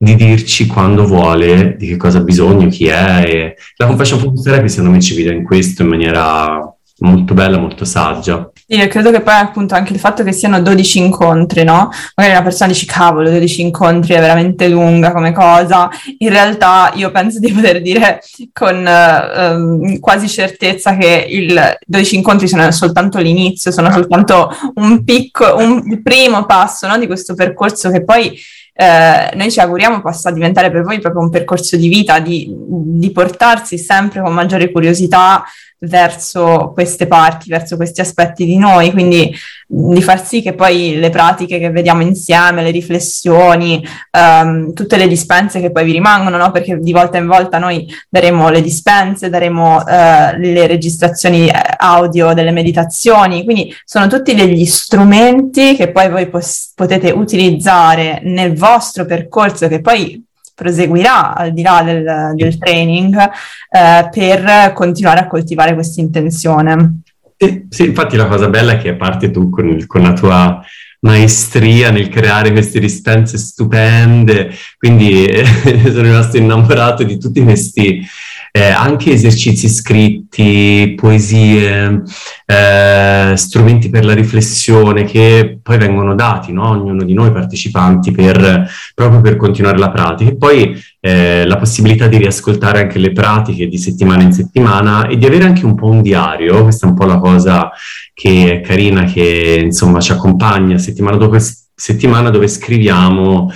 [0.02, 3.22] di dirci quando vuole, di che cosa ha bisogno, chi è.
[3.22, 7.58] E la compassion focus therapy secondo me ci vede in questo in maniera molto bella,
[7.58, 8.50] molto saggia.
[8.68, 11.90] Io credo che poi appunto anche il fatto che siano 12 incontri, no?
[12.14, 15.90] Magari una persona dice cavolo, 12 incontri è veramente lunga come cosa.
[16.18, 18.20] In realtà io penso di poter dire
[18.54, 25.58] con uh, quasi certezza che i 12 incontri sono soltanto l'inizio, sono soltanto un piccolo,
[25.58, 26.96] un, il primo passo no?
[26.96, 28.32] di questo percorso che poi
[28.72, 33.11] eh, noi ci auguriamo possa diventare per voi proprio un percorso di vita, di, di
[33.11, 35.44] portarsi sempre con maggiore curiosità
[35.80, 39.34] verso queste parti, verso questi aspetti di noi, quindi
[39.66, 43.82] di far sì che poi le pratiche che vediamo insieme, le riflessioni,
[44.18, 46.50] um, tutte le dispense che poi vi rimangono, no?
[46.50, 52.34] perché di volta in volta noi daremo le dispense, daremo uh, le registrazioni eh, audio
[52.34, 59.06] delle meditazioni, quindi sono tutti degli strumenti che poi voi pos- potete utilizzare nel vostro
[59.06, 60.22] percorso che poi
[60.60, 67.00] proseguirà al di là del, del training eh, per continuare a coltivare questa intenzione.
[67.36, 70.12] Sì, sì, infatti la cosa bella è che a parte tu con, il, con la
[70.12, 70.62] tua
[71.00, 75.44] maestria nel creare queste distanze stupende, quindi eh,
[75.90, 78.06] sono rimasto innamorato di tutti questi
[78.52, 82.02] eh, anche esercizi scritti, poesie,
[82.46, 86.64] eh, strumenti per la riflessione che poi vengono dati no?
[86.64, 90.30] a ognuno di noi partecipanti per, proprio per continuare la pratica.
[90.30, 95.16] E poi eh, la possibilità di riascoltare anche le pratiche di settimana in settimana e
[95.16, 97.70] di avere anche un po' un diario, questa è un po' la cosa
[98.12, 101.38] che è carina, che insomma ci accompagna settimana dopo
[101.80, 103.50] settimana dove scriviamo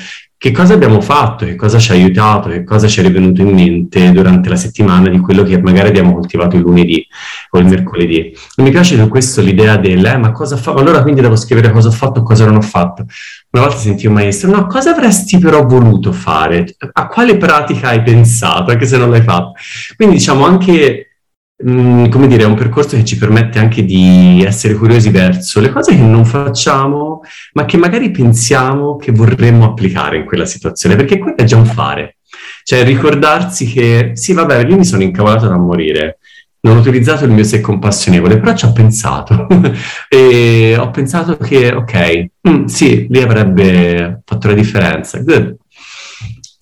[0.45, 3.55] che cosa abbiamo fatto, che cosa ci ha aiutato, che cosa ci è venuto in
[3.55, 7.07] mente durante la settimana di quello che magari abbiamo coltivato il lunedì
[7.53, 8.37] o il mercoledì.
[8.55, 10.75] E mi piace su questo l'idea del, eh, ma cosa fa?
[10.75, 13.07] Allora quindi devo scrivere cosa ho fatto e cosa non ho fatto.
[13.53, 16.67] Una volta sentì un maestro, no, cosa avresti però voluto fare?
[16.93, 19.53] A quale pratica hai pensato, anche se non l'hai fatto?
[19.97, 21.14] Quindi diciamo anche
[21.63, 25.71] Mm, come dire, è un percorso che ci permette anche di essere curiosi verso le
[25.71, 27.21] cose che non facciamo,
[27.53, 31.67] ma che magari pensiamo che vorremmo applicare in quella situazione, perché quello è già un
[31.67, 32.17] fare.
[32.65, 36.19] Cioè ricordarsi che, sì, vabbè, io mi sono incavolato da morire,
[36.63, 39.47] non ho utilizzato il mio se compassionevole, però ci ho pensato
[40.09, 45.19] e ho pensato che, ok, mm, sì, lì avrebbe fatto la differenza.
[45.21, 45.57] Good.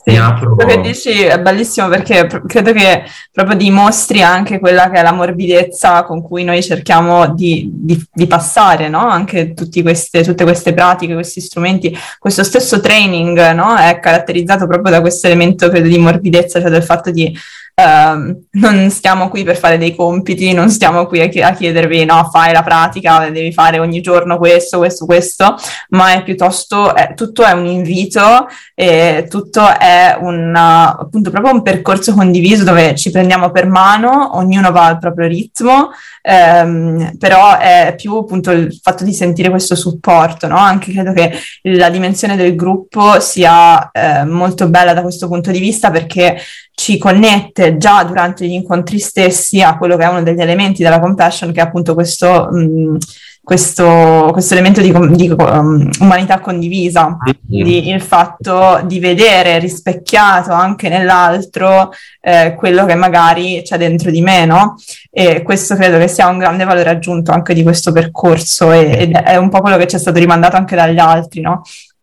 [0.04, 5.02] Sì, quello che dici è bellissimo perché credo che proprio dimostri anche quella che è
[5.02, 9.06] la morbidezza con cui noi cerchiamo di, di, di passare, no?
[9.08, 13.76] Anche queste, tutte queste pratiche, questi strumenti, questo stesso training, no?
[13.76, 17.32] È caratterizzato proprio da questo elemento, credo, di morbidezza, cioè del fatto di
[17.74, 22.04] Uh, non stiamo qui per fare dei compiti, non stiamo qui a, ch- a, chiedervi
[22.04, 25.56] no, fai la pratica, devi fare ogni giorno questo, questo, questo,
[25.88, 31.62] ma è piuttosto, è, tutto è un invito e tutto è un, appunto proprio un
[31.62, 35.90] percorso condiviso dove ci prendiamo per mano, ognuno va al proprio ritmo,
[36.22, 40.56] ehm, però è più appunto il fatto di sentire questo supporto, no?
[40.56, 45.60] Anche credo che la dimensione del gruppo sia eh, molto bella da questo punto di
[45.60, 46.38] vista perché
[46.74, 51.00] ci connette già durante gli incontri stessi a quello che è uno degli elementi della
[51.00, 52.96] compassion, che è appunto questo, mh, mm,
[53.44, 60.88] questo, questo elemento di, di um, umanità condivisa, quindi il fatto di vedere rispecchiato anche
[60.88, 64.76] nell'altro eh, quello che magari c'è dentro di me, no?
[65.10, 69.12] E questo credo che sia un grande valore aggiunto anche di questo percorso e, ed
[69.12, 71.62] è un po' quello che ci è stato rimandato anche dagli altri, no?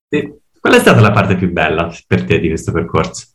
[0.10, 0.38] Sì.
[0.60, 3.28] Qual è stata la parte più bella per te di questo percorso?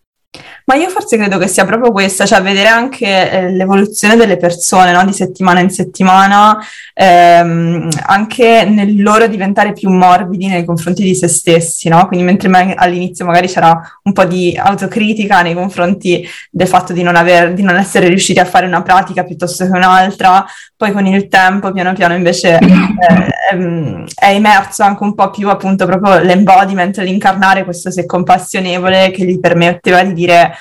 [0.66, 4.92] Ma io forse credo che sia proprio questa, cioè vedere anche eh, l'evoluzione delle persone,
[4.92, 5.04] no?
[5.04, 6.58] di settimana in settimana,
[6.94, 12.06] ehm, anche nel loro diventare più morbidi nei confronti di se stessi, no?
[12.06, 17.02] Quindi mentre ma- all'inizio magari c'era un po' di autocritica nei confronti del fatto di
[17.02, 20.46] non, aver, di non essere riusciti a fare una pratica piuttosto che un'altra,
[20.76, 25.50] poi con il tempo piano piano invece eh, ehm, è emerso anche un po' più
[25.50, 30.53] appunto proprio l'embodiment, l'incarnare questo sé compassionevole che gli permetteva di dire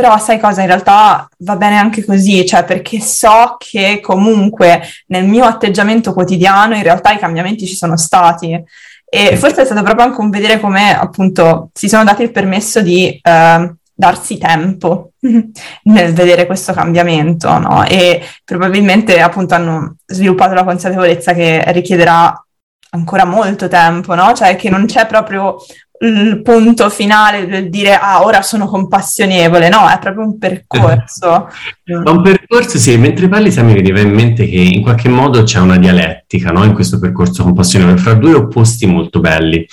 [0.00, 5.26] però sai cosa, in realtà va bene anche così, cioè perché so che comunque nel
[5.26, 8.58] mio atteggiamento quotidiano in realtà i cambiamenti ci sono stati.
[9.12, 12.80] E forse è stato proprio anche un vedere come appunto si sono dati il permesso
[12.80, 17.84] di eh, darsi tempo nel vedere questo cambiamento, no?
[17.84, 22.42] E probabilmente appunto hanno sviluppato la consapevolezza che richiederà
[22.92, 24.32] ancora molto tempo, no?
[24.32, 25.56] Cioè che non c'è proprio
[26.02, 31.48] il punto finale del dire ah ora sono compassionevole, no, è proprio un percorso.
[31.84, 35.44] Ma un percorso sì, mentre parli Sam mi veniva in mente che in qualche modo
[35.44, 36.64] c'è una dialettica no?
[36.64, 39.64] in questo percorso compassionevole fra due opposti molto belli.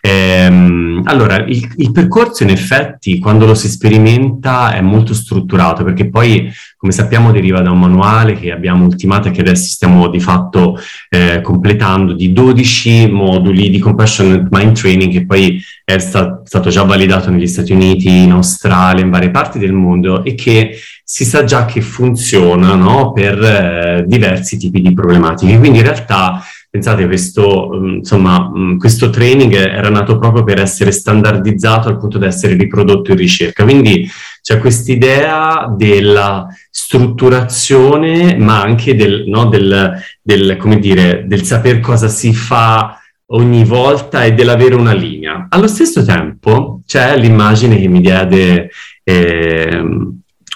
[0.00, 6.08] Ehm, allora, il, il percorso in effetti quando lo si sperimenta è molto strutturato perché
[6.08, 10.18] poi come sappiamo deriva da un manuale che abbiamo ultimato e che adesso stiamo di
[10.18, 16.70] fatto eh, completando di 12 moduli di Compassionate Mind Training che poi è sta- stato
[16.70, 20.76] già validato negli Stati Uniti, in Australia, in varie parti del mondo e che
[21.12, 23.12] si sa già che funziona no?
[23.12, 25.58] per eh, diversi tipi di problematiche.
[25.58, 30.90] Quindi in realtà pensate, questo, mm, insomma, mm, questo training era nato proprio per essere
[30.90, 33.62] standardizzato al punto da essere riprodotto in ricerca.
[33.62, 34.08] Quindi
[34.40, 42.08] c'è quest'idea della strutturazione, ma anche del, no, del, del, come dire, del saper cosa
[42.08, 42.98] si fa
[43.32, 45.46] ogni volta e dell'avere una linea.
[45.50, 48.70] Allo stesso tempo c'è l'immagine che mi diede
[49.04, 49.84] eh,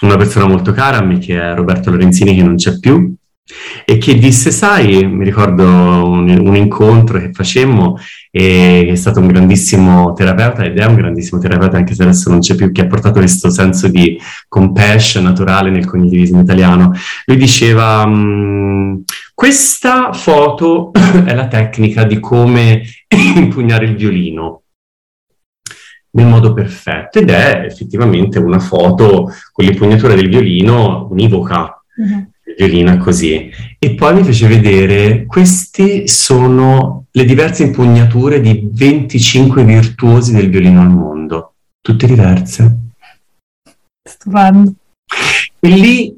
[0.01, 3.15] una persona molto cara a me, che è Roberto Lorenzini, che non c'è più,
[3.85, 7.97] e che disse, sai, mi ricordo un, un, incontro che facemmo
[8.29, 12.39] e è stato un grandissimo terapeuta ed è un grandissimo terapeuta anche se adesso non
[12.39, 16.91] c'è più, che ha portato questo senso di compassion naturale nel cognitivismo italiano.
[17.25, 18.95] Lui diceva, mm,
[19.33, 20.91] questa foto
[21.23, 22.83] è la tecnica di come
[23.35, 24.63] impugnare il violino
[26.17, 31.81] nel modo perfetto ed è effettivamente una foto con l'impugnatura del violino univoca.
[32.01, 32.23] Mm-hmm
[32.57, 33.51] violina così.
[33.77, 40.81] E poi mi fece vedere, queste sono le diverse impugnature di 25 virtuosi del violino
[40.81, 42.77] al mondo, tutte diverse.
[44.01, 44.73] Stupendo.
[45.59, 46.17] E lì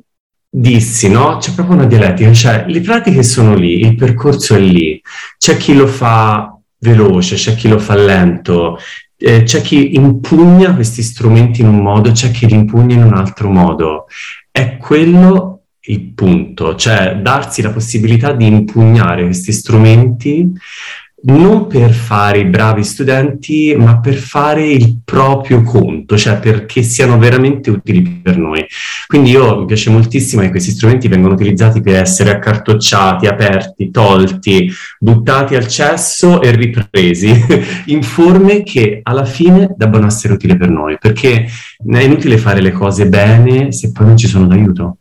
[0.49, 1.38] dissi, no?
[1.38, 5.01] C'è proprio una dialettica, cioè le pratiche sono lì, il percorso è lì,
[5.38, 8.77] c'è chi lo fa veloce, c'è chi lo fa lento,
[9.19, 13.13] eh, c'è chi impugna questi strumenti in un modo, c'è chi li impugna in un
[13.13, 14.08] altro modo.
[14.49, 20.51] È quello il punto, cioè darsi la possibilità di impugnare questi strumenti
[21.21, 27.17] non per fare i bravi studenti, ma per fare il proprio conto, cioè perché siano
[27.17, 28.65] veramente utili per noi.
[29.10, 34.71] Quindi io mi piace moltissimo che questi strumenti vengano utilizzati per essere accartocciati, aperti, tolti,
[34.99, 37.33] buttati al cesso e ripresi
[37.87, 42.71] in forme che alla fine debbano essere utili per noi, perché è inutile fare le
[42.71, 44.97] cose bene se poi non ci sono d'aiuto.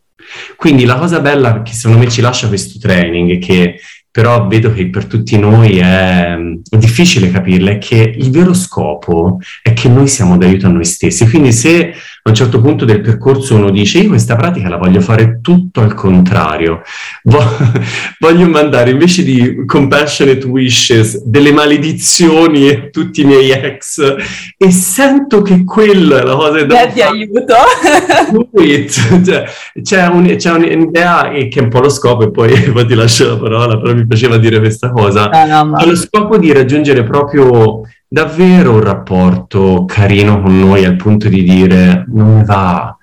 [0.55, 3.79] Quindi la cosa bella che secondo me ci lascia questo training che
[4.11, 6.35] però vedo che per tutti noi è
[6.77, 11.29] difficile capirla, è che il vero scopo è che noi siamo d'aiuto a noi stessi.
[11.29, 11.93] Quindi se
[12.29, 15.81] a un certo punto del percorso uno dice io questa pratica la voglio fare tutto
[15.81, 16.81] al contrario,
[18.19, 24.15] voglio mandare invece di compassionate wishes delle maledizioni a tutti i miei ex
[24.57, 26.87] e sento che quella è la cosa da...
[26.87, 27.55] ti aiuto!
[29.25, 29.45] cioè,
[29.81, 33.27] c'è, un, c'è, un'idea che è un po' lo scopo e poi, poi ti lascio
[33.29, 35.29] la parola, però mi piaceva dire questa cosa.
[35.29, 35.85] No, no, ma...
[35.85, 42.05] Lo scopo di raggiungere proprio davvero un rapporto carino con noi al punto di dire
[42.07, 42.97] non mi va,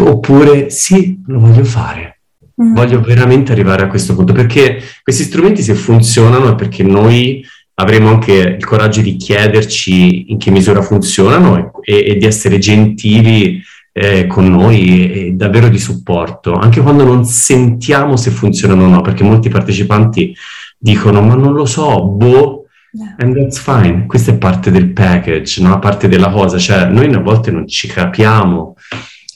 [0.00, 2.20] oppure sì, lo voglio fare.
[2.60, 2.74] Mm.
[2.74, 7.42] Voglio veramente arrivare a questo punto perché questi strumenti se funzionano è perché noi
[7.74, 13.62] avremo anche il coraggio di chiederci in che misura funzionano e, e di essere gentili
[13.92, 18.88] eh, con noi e, e, davvero di supporto, anche quando non sentiamo se funzionano o
[18.88, 20.34] no, perché molti partecipanti
[20.76, 22.59] dicono ma non lo so, boh,
[23.18, 25.78] And that's fine, questa è parte del package, no?
[25.78, 28.74] parte della cosa, cioè noi a volte non ci capiamo,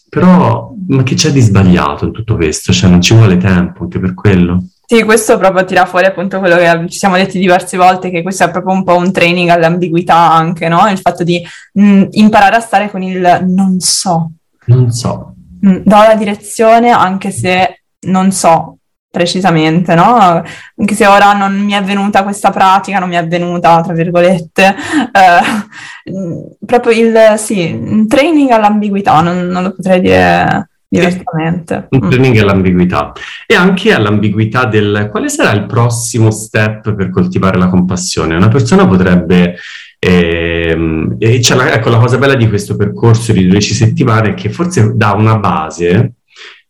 [0.08, 2.72] però ma che c'è di sbagliato in tutto questo?
[2.72, 4.64] Cioè non ci vuole tempo anche per quello.
[4.86, 8.44] Sì, questo proprio tira fuori appunto quello che ci siamo detti diverse volte, che questo
[8.44, 10.88] è proprio un po' un training all'ambiguità anche, no?
[10.90, 11.42] Il fatto di
[11.72, 14.32] mh, imparare a stare con il non so.
[14.66, 15.34] Non so.
[15.60, 18.73] Mh, do la direzione anche se non so,
[19.14, 20.42] precisamente, no?
[20.76, 24.74] Anche se ora non mi è venuta questa pratica, non mi è venuta, tra virgolette,
[25.12, 31.86] eh, proprio il, sì, training all'ambiguità, non, non lo potrei dire diversamente.
[31.90, 33.12] Un training all'ambiguità
[33.46, 38.34] e anche all'ambiguità del quale sarà il prossimo step per coltivare la compassione.
[38.34, 39.56] Una persona potrebbe
[40.00, 44.34] ehm, e c'è la, ecco, la cosa bella di questo percorso di 12 settimane è
[44.34, 46.14] che forse dà una base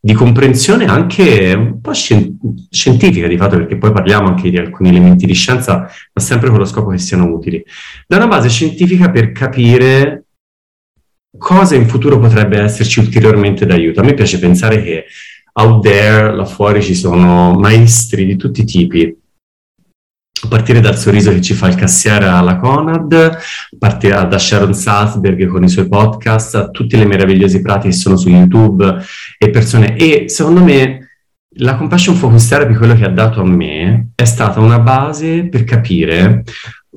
[0.04, 5.24] di comprensione anche un po' scientifica di fatto, perché poi parliamo anche di alcuni elementi
[5.24, 7.64] di scienza, ma sempre con lo scopo che siano utili,
[8.06, 10.26] da una base scientifica per capire
[11.38, 14.00] cosa in futuro potrebbe esserci ulteriormente d'aiuto.
[14.00, 15.06] A me piace pensare che
[15.54, 19.16] out there, là fuori, ci sono maestri di tutti i tipi,
[20.46, 23.38] a partire dal sorriso che ci fa il cassiere alla Conad, a
[23.78, 28.16] partire da Sharon Salzberg con i suoi podcast, a tutte le meravigliose pratiche che sono
[28.16, 28.96] su YouTube
[29.38, 29.96] e persone.
[29.96, 31.10] E secondo me
[31.56, 35.64] la Compassion Focus Therapy, quello che ha dato a me, è stata una base per
[35.64, 36.44] capire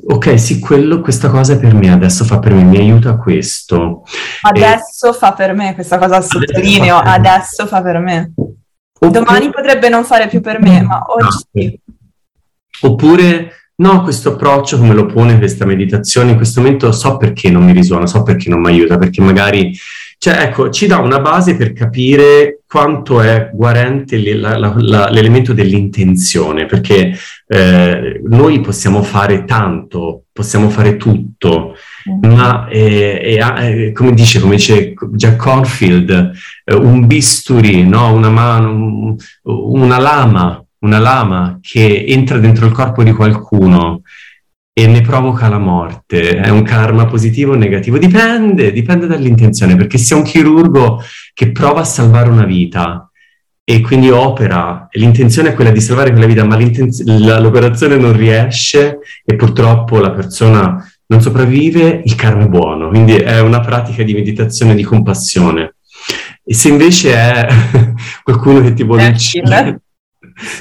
[0.10, 4.04] ok, sì, quello, questa cosa è per me, adesso fa per me, mi aiuta questo.
[4.42, 5.14] Adesso e...
[5.14, 8.34] fa per me, questa cosa sottolineo, adesso, fa per me.
[9.00, 9.12] Oppure...
[9.12, 11.96] Domani potrebbe non fare più per me, ma oggi no.
[12.82, 17.64] Oppure no, questo approccio come lo pone questa meditazione in questo momento so perché non
[17.64, 19.72] mi risuona, so perché non mi aiuta, perché magari,
[20.18, 25.54] cioè ecco, ci dà una base per capire quanto è guarente la, la, la, l'elemento
[25.54, 27.14] dell'intenzione, perché
[27.48, 31.76] eh, noi possiamo fare tanto, possiamo fare tutto,
[32.10, 32.32] mm.
[32.34, 36.32] ma eh, eh, come dice, come dice Jack Corfield,
[36.66, 38.12] eh, un bisturi, no?
[38.12, 44.02] una mano, un, una lama una lama che entra dentro il corpo di qualcuno
[44.74, 47.98] e ne provoca la morte, è un karma positivo o negativo?
[47.98, 51.02] Dipende, dipende dall'intenzione, perché se è un chirurgo
[51.34, 53.10] che prova a salvare una vita
[53.64, 56.58] e quindi opera, e l'intenzione è quella di salvare quella vita, ma
[57.40, 63.40] l'operazione non riesce e purtroppo la persona non sopravvive, il karma è buono, quindi è
[63.40, 65.76] una pratica di meditazione di compassione.
[66.46, 67.48] E se invece è
[68.24, 69.82] qualcuno che ti vuole uccidere,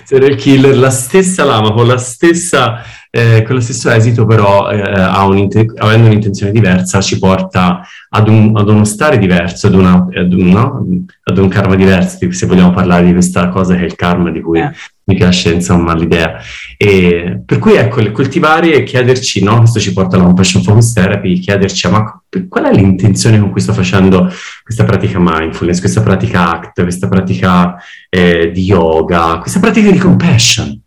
[0.04, 4.80] serial killer, la stessa lama con, la stessa, eh, con lo stesso esito, però eh,
[4.80, 10.48] avendo un'intenzione diversa, ci porta ad, un, ad uno stare diverso, ad, una, ad, un,
[10.48, 10.86] no?
[11.22, 14.40] ad, un, karma diverso, se vogliamo parlare di questa cosa che è il karma di
[14.40, 14.60] cui...
[14.60, 14.72] Eh
[15.08, 16.40] mi piace insomma l'idea.
[16.76, 19.58] E per cui ecco, coltivare e chiederci, no?
[19.58, 23.72] questo ci porta alla compassion focus therapy, chiederci ma qual è l'intenzione con cui sto
[23.72, 24.30] facendo
[24.62, 27.76] questa pratica mindfulness, questa pratica ACT, questa pratica
[28.08, 30.80] eh, di yoga, questa pratica di compassion.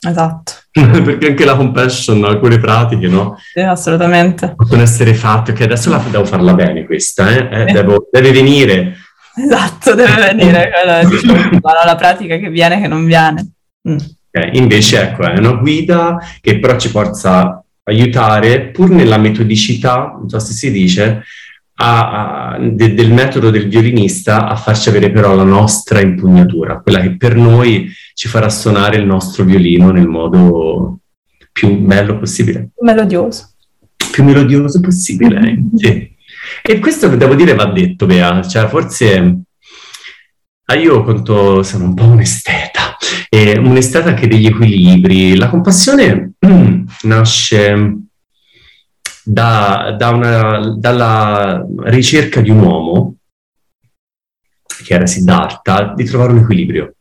[0.00, 0.52] Esatto.
[0.72, 3.36] Perché anche la compassion, alcune pratiche, no?
[3.52, 4.54] Sì, assolutamente.
[4.54, 7.68] Possono essere fatte, ok, adesso la, devo farla bene questa, eh?
[7.68, 8.96] eh devo, deve venire.
[9.38, 13.55] Esatto, deve venire, quella, diciamo, la pratica che viene che non viene.
[13.88, 13.96] Mm.
[14.30, 14.56] Okay.
[14.58, 20.38] Invece, ecco, è una guida che però ci possa aiutare, pur nella metodicità, non so
[20.38, 21.22] se si dice,
[21.78, 27.00] a, a, de, del metodo del violinista, a farci avere però la nostra impugnatura, quella
[27.00, 30.98] che per noi ci farà suonare il nostro violino nel modo
[31.52, 32.70] più bello possibile.
[32.80, 33.52] Melodioso.
[34.10, 35.66] Più melodioso possibile, mm-hmm.
[35.76, 36.14] sì.
[36.62, 39.44] E questo devo dire va detto, Bea, cioè forse
[40.68, 42.75] Ah, io conto, sono un po' un esteta,
[43.28, 45.36] e un esteta anche degli equilibri.
[45.36, 46.32] La compassione
[47.02, 47.96] nasce
[49.24, 53.16] da, da una, dalla ricerca di un uomo,
[54.84, 56.94] che era Siddhartha, di trovare un equilibrio.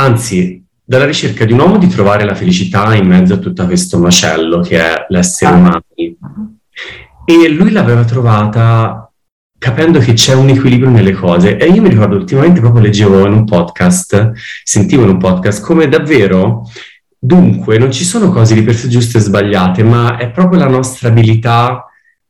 [0.00, 3.98] Anzi, dalla ricerca di un uomo di trovare la felicità in mezzo a tutto questo
[3.98, 5.84] macello che è l'essere umano.
[5.94, 9.07] E lui l'aveva trovata
[9.58, 11.56] capendo che c'è un equilibrio nelle cose.
[11.56, 14.32] E io mi ricordo ultimamente proprio leggevo in un podcast,
[14.62, 16.62] sentivo in un podcast come davvero,
[17.18, 20.68] dunque, non ci sono cose di per sé giuste e sbagliate, ma è proprio la
[20.68, 21.84] nostra abilità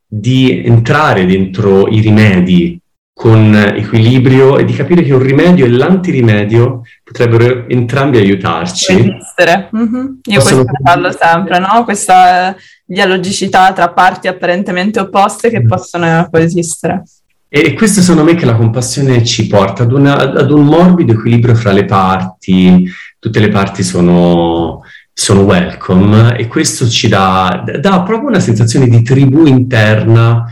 [0.06, 2.80] di entrare dentro i rimedi
[3.12, 8.92] con equilibrio e di capire che un rimedio e l'antirimedio potrebbero entrambi aiutarci.
[8.92, 9.68] Esistere.
[9.76, 10.06] Mm-hmm.
[10.22, 10.64] Io Possono...
[10.64, 11.82] questo parlo sempre, no?
[11.82, 12.54] Questa
[12.84, 15.66] dialogicità tra parti apparentemente opposte che mm.
[15.66, 17.02] possono coesistere.
[17.50, 21.54] E questo secondo me che la compassione ci porta ad, una, ad, un morbido equilibrio
[21.54, 22.86] fra le parti,
[23.18, 24.82] tutte le parti sono,
[25.12, 30.44] sono welcome e questo ci dà, dà, proprio una sensazione di tribù interna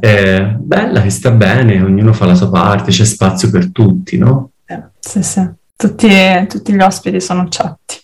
[0.00, 4.50] eh, bella che sta bene, ognuno fa la sua parte, c'è spazio per tutti, no?
[4.66, 6.08] Eh, sì, sì, tutti,
[6.48, 8.01] tutti gli ospiti sono accetti.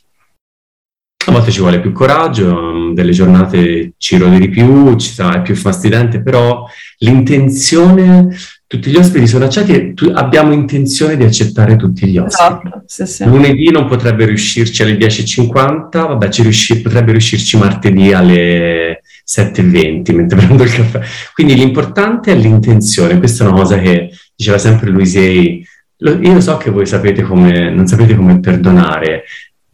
[1.26, 5.42] A volte ci vuole più coraggio, delle giornate ci rode di più, ci sarà, è
[5.42, 6.64] più fastidente, però
[6.98, 8.34] l'intenzione,
[8.66, 12.42] tutti gli ospiti sono accetti e tu, abbiamo intenzione di accettare tutti gli ospiti.
[12.42, 13.24] Esatto, sì, sì.
[13.24, 20.38] Lunedì non potrebbe riuscirci alle 10.50, vabbè, ci riusci, potrebbe riuscirci martedì alle 7.20 mentre
[20.38, 21.00] prendo il caffè.
[21.34, 25.66] Quindi l'importante è l'intenzione, questa è una cosa che diceva sempre Luisei.
[25.98, 29.24] Io so che voi sapete come, non sapete come perdonare,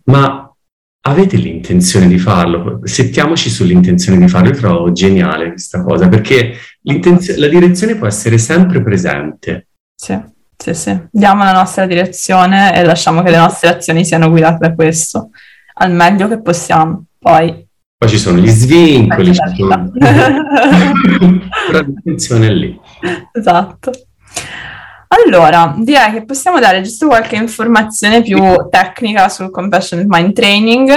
[0.05, 0.43] ma
[1.07, 7.49] avete l'intenzione di farlo, settiamoci sull'intenzione di farlo, io trovo geniale questa cosa, perché la
[7.49, 9.67] direzione può essere sempre presente.
[9.95, 10.19] Sì,
[10.57, 14.75] sì, sì, diamo la nostra direzione e lasciamo che le nostre azioni siano guidate da
[14.75, 15.31] questo,
[15.75, 17.67] al meglio che possiamo, poi...
[17.97, 19.93] Poi ci sono gli svincoli, sono...
[21.67, 22.81] però l'intenzione è lì.
[23.33, 23.93] Esatto.
[25.09, 28.41] Allora, direi che possiamo dare giusto qualche informazione più
[28.71, 30.93] tecnica sul Compassionate Mind Training.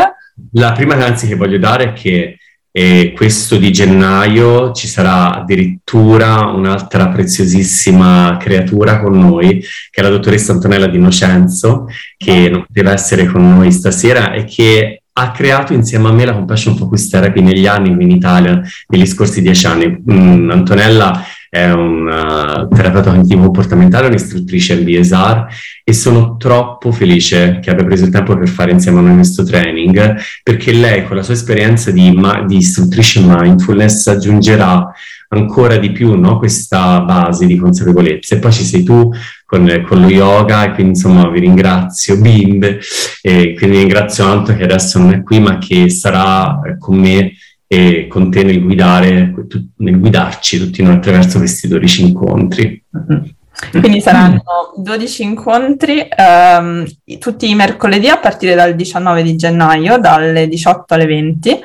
[0.54, 2.38] La prima anzi che voglio dare è che
[2.72, 10.10] eh, questo di gennaio ci sarà addirittura un'altra preziosissima creatura con noi, che è la
[10.10, 15.74] dottoressa Antonella Di Innocenzo, che non poteva essere con noi stasera e che ha creato
[15.74, 20.04] insieme a me la Compassion Focus Therapy negli anni in Italia, negli scorsi dieci anni.
[20.12, 25.46] Mm, Antonella è una terapeuta cognitivo comportamentale, un'istruttrice MBSR
[25.84, 29.44] e sono troppo felice che abbia preso il tempo per fare insieme a noi questo
[29.44, 34.92] training perché lei con la sua esperienza di, ma- di istruttrice mindfulness aggiungerà
[35.30, 36.38] ancora di più no?
[36.38, 39.12] questa base di consapevolezza e poi ci sei tu
[39.46, 42.80] con, con, lo yoga e quindi insomma vi ringrazio Bimbe
[43.22, 47.34] e quindi ringrazio Anto che adesso non è qui ma che sarà con me
[47.68, 49.34] e con te nel guidare,
[49.78, 52.84] nel guidarci tutti noi attraverso questi 12 incontri.
[52.98, 53.24] Mm-hmm.
[53.72, 54.44] Quindi saranno
[54.78, 56.86] 12 incontri ehm,
[57.20, 61.60] tutti i mercoledì a partire dal 19 di gennaio, dalle 18 alle 20.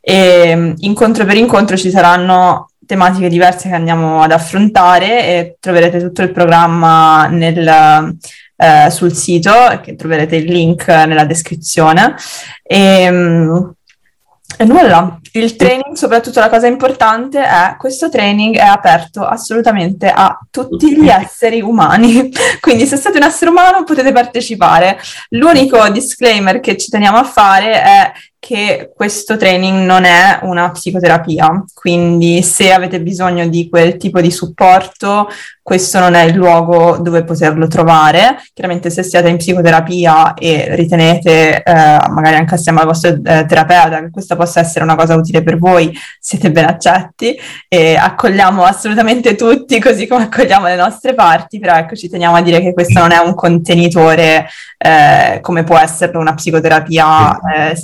[0.00, 6.00] E mm, incontro per incontro ci saranno tematiche diverse che andiamo ad affrontare e troverete
[6.00, 8.16] tutto il programma nel,
[8.56, 12.14] eh, sul sito, che troverete il link nella descrizione.
[12.62, 13.64] E, mm,
[14.58, 20.38] e nulla, il training, soprattutto la cosa importante è questo training è aperto assolutamente a
[20.50, 22.30] tutti gli esseri umani.
[22.60, 24.98] Quindi se siete un essere umano potete partecipare.
[25.30, 28.12] L'unico disclaimer che ci teniamo a fare è
[28.46, 34.30] che questo training non è una psicoterapia, quindi se avete bisogno di quel tipo di
[34.30, 35.28] supporto,
[35.66, 38.40] questo non è il luogo dove poterlo trovare.
[38.54, 43.98] Chiaramente se siete in psicoterapia e ritenete, eh, magari anche assieme al vostro eh, terapeuta,
[43.98, 47.36] che questa possa essere una cosa utile per voi, siete ben accetti
[47.66, 52.42] e accogliamo assolutamente tutti, così come accogliamo le nostre parti, però ecco ci teniamo a
[52.42, 54.46] dire che questo non è un contenitore
[54.78, 57.76] eh, come può essere una psicoterapia eh,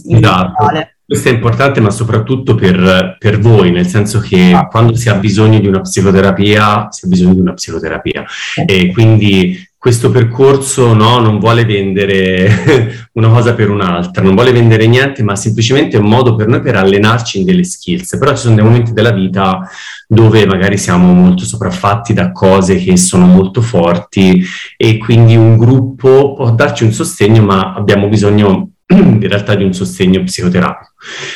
[0.59, 0.97] individuale.
[1.05, 4.67] Questo è importante, ma soprattutto per, per voi, nel senso che ah.
[4.67, 8.25] quando si ha bisogno di una psicoterapia, si ha bisogno di una psicoterapia.
[8.27, 8.65] Sì.
[8.65, 14.87] E quindi questo percorso no, non vuole vendere una cosa per un'altra, non vuole vendere
[14.87, 18.17] niente, ma semplicemente è un modo per noi per allenarci in delle skills.
[18.17, 19.69] Però ci sono dei momenti della vita
[20.07, 24.43] dove magari siamo molto sopraffatti da cose che sono molto forti
[24.77, 29.73] e quindi un gruppo può darci un sostegno, ma abbiamo bisogno in realtà di un
[29.73, 30.93] sostegno psicoterapico.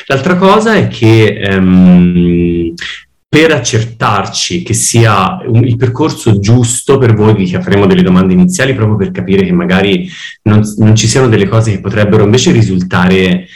[0.07, 2.75] L'altra cosa è che ehm,
[3.29, 8.75] per accertarci che sia un, il percorso giusto per voi, vi faremo delle domande iniziali
[8.75, 10.09] proprio per capire che magari
[10.43, 13.47] non, non ci siano delle cose che potrebbero invece risultare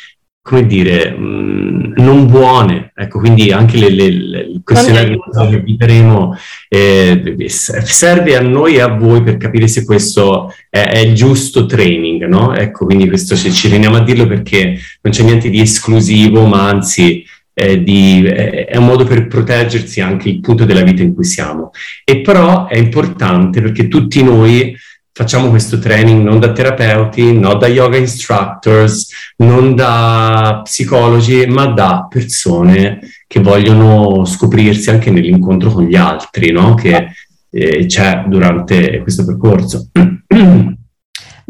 [0.43, 2.93] come dire, mh, non buone.
[2.95, 6.37] Ecco, quindi anche le, le, le, il questionario che inviteremo
[6.69, 11.67] eh, serve a noi e a voi per capire se questo è, è il giusto
[11.67, 12.55] training, no?
[12.55, 16.69] Ecco, quindi questo ci, ci teniamo a dirlo perché non c'è niente di esclusivo, ma
[16.69, 21.15] anzi eh, di, eh, è un modo per proteggersi anche il punto della vita in
[21.15, 21.71] cui siamo.
[22.05, 24.75] E però è importante perché tutti noi
[25.13, 32.07] facciamo questo training non da terapeuti, non da yoga instructors, non da psicologi, ma da
[32.09, 36.75] persone che vogliono scoprirsi anche nell'incontro con gli altri, no?
[36.75, 37.09] che
[37.51, 39.89] eh, c'è durante questo percorso.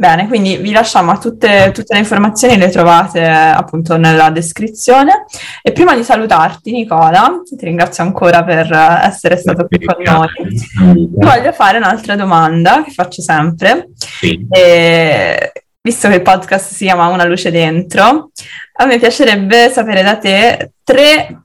[0.00, 5.26] Bene, quindi vi lasciamo tutte, tutte, le informazioni, le trovate appunto nella descrizione.
[5.60, 8.72] E prima di salutarti, Nicola, ti ringrazio ancora per
[9.02, 11.06] essere stato qui con noi.
[11.10, 13.90] Voglio fare un'altra domanda che faccio sempre.
[13.94, 14.46] Sì.
[14.48, 18.30] E, visto che il podcast si chiama Una luce dentro,
[18.76, 21.42] a me piacerebbe sapere da te tre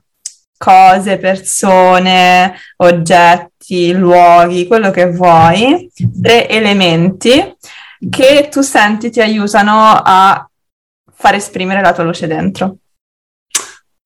[0.56, 5.90] cose, persone, oggetti, luoghi, quello che vuoi,
[6.22, 7.54] tre elementi
[8.10, 10.48] che tu senti ti aiutano a
[11.12, 12.78] far esprimere la tua luce dentro?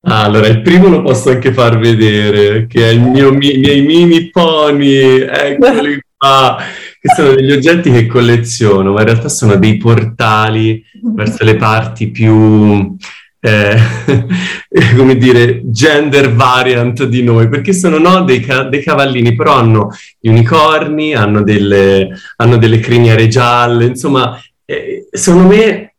[0.03, 3.83] Allora, il primo lo posso anche far vedere, che è il mio, mi, i miei
[3.83, 6.57] mini pony, eccoli qua,
[7.01, 12.11] che sono degli oggetti che colleziono, ma in realtà sono dei portali verso le parti
[12.11, 12.97] più,
[13.41, 13.77] eh,
[14.97, 20.29] come dire, gender variant di noi, perché sono no, dei, dei, cavallini, però hanno gli
[20.29, 25.95] unicorni, hanno delle, hanno delle criniere gialle, insomma, eh, secondo me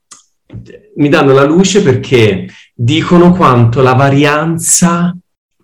[0.95, 5.15] mi danno la luce perché dicono quanto la varianza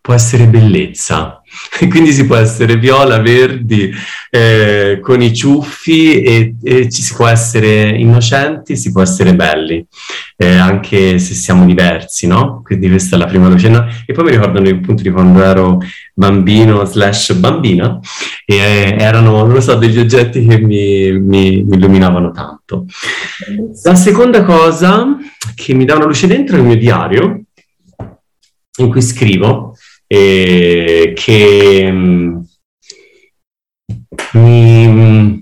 [0.02, 1.37] può essere bellezza.
[1.80, 3.92] E quindi si può essere viola, verdi,
[4.32, 9.86] eh, con i ciuffi e, e, ci si può essere innocenti, si può essere belli,
[10.38, 12.62] eh, anche se siamo diversi, no?
[12.64, 13.70] Quindi questa è la prima luce.
[13.70, 13.86] No?
[14.06, 15.80] E poi mi ricordano appunto di quando ero
[16.14, 18.00] bambino slash bambina
[18.44, 22.86] e eh, erano, non lo so, degli oggetti che mi, mi, mi illuminavano tanto.
[23.84, 25.16] La seconda cosa
[25.54, 27.42] che mi dà una luce dentro è il mio diario,
[28.80, 29.77] in cui scrivo
[30.08, 32.40] e che mm,
[34.34, 35.38] mi, mm,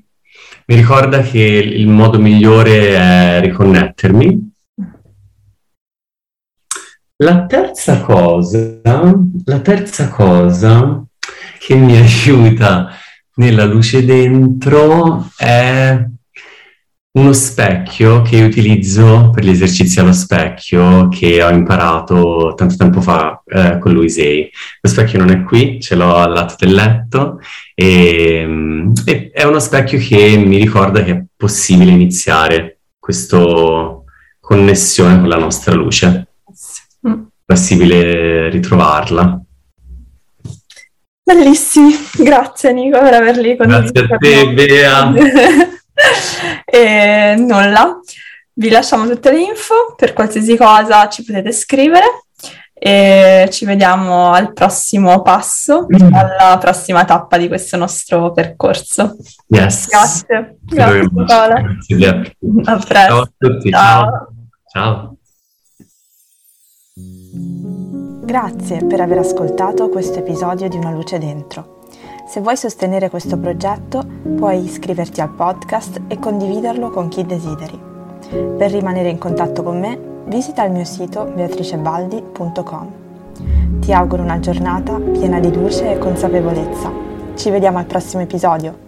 [0.67, 4.53] mi ricorda che il modo migliore è riconnettermi.
[7.17, 8.81] La terza cosa,
[9.45, 11.05] la terza cosa
[11.59, 12.89] che mi aiuta
[13.35, 16.03] nella luce dentro è
[17.15, 23.41] uno specchio che utilizzo per gli esercizi allo specchio che ho imparato tanto tempo fa
[23.45, 24.49] eh, con Luisei.
[24.81, 27.39] Lo specchio non è qui, ce l'ho al lato del letto
[27.73, 33.37] e, mm, e è uno specchio che mi ricorda che è possibile iniziare questa
[34.41, 36.27] connessione con la nostra luce.
[37.01, 37.09] È
[37.45, 39.41] possibile ritrovarla.
[41.23, 43.91] Bellissimi, grazie Nico per averli condiviso.
[43.93, 45.13] Grazie a te Bea.
[46.65, 47.99] e nulla,
[48.53, 52.05] vi lasciamo tutte le info, per qualsiasi cosa ci potete scrivere
[52.77, 56.13] e ci vediamo al prossimo passo, mm.
[56.13, 59.15] alla prossima tappa di questo nostro percorso.
[59.47, 59.87] Yes.
[59.87, 60.57] Grazie.
[60.61, 61.09] Grazie,
[61.87, 62.35] Grazie.
[62.65, 62.93] A presto.
[62.93, 63.69] Ciao a tutti.
[63.69, 64.27] Ciao.
[64.71, 65.15] Ciao.
[68.25, 71.74] Grazie per aver ascoltato questo episodio di Una luce dentro.
[72.35, 74.05] Se vuoi sostenere questo progetto,
[74.35, 77.79] puoi iscriverti al podcast e condividerlo con chi desideri.
[78.57, 82.91] Per rimanere in contatto con me, visita il mio sito beatricebaldi.com.
[83.79, 86.91] Ti auguro una giornata piena di luce e consapevolezza.
[87.35, 88.84] Ci vediamo al prossimo episodio.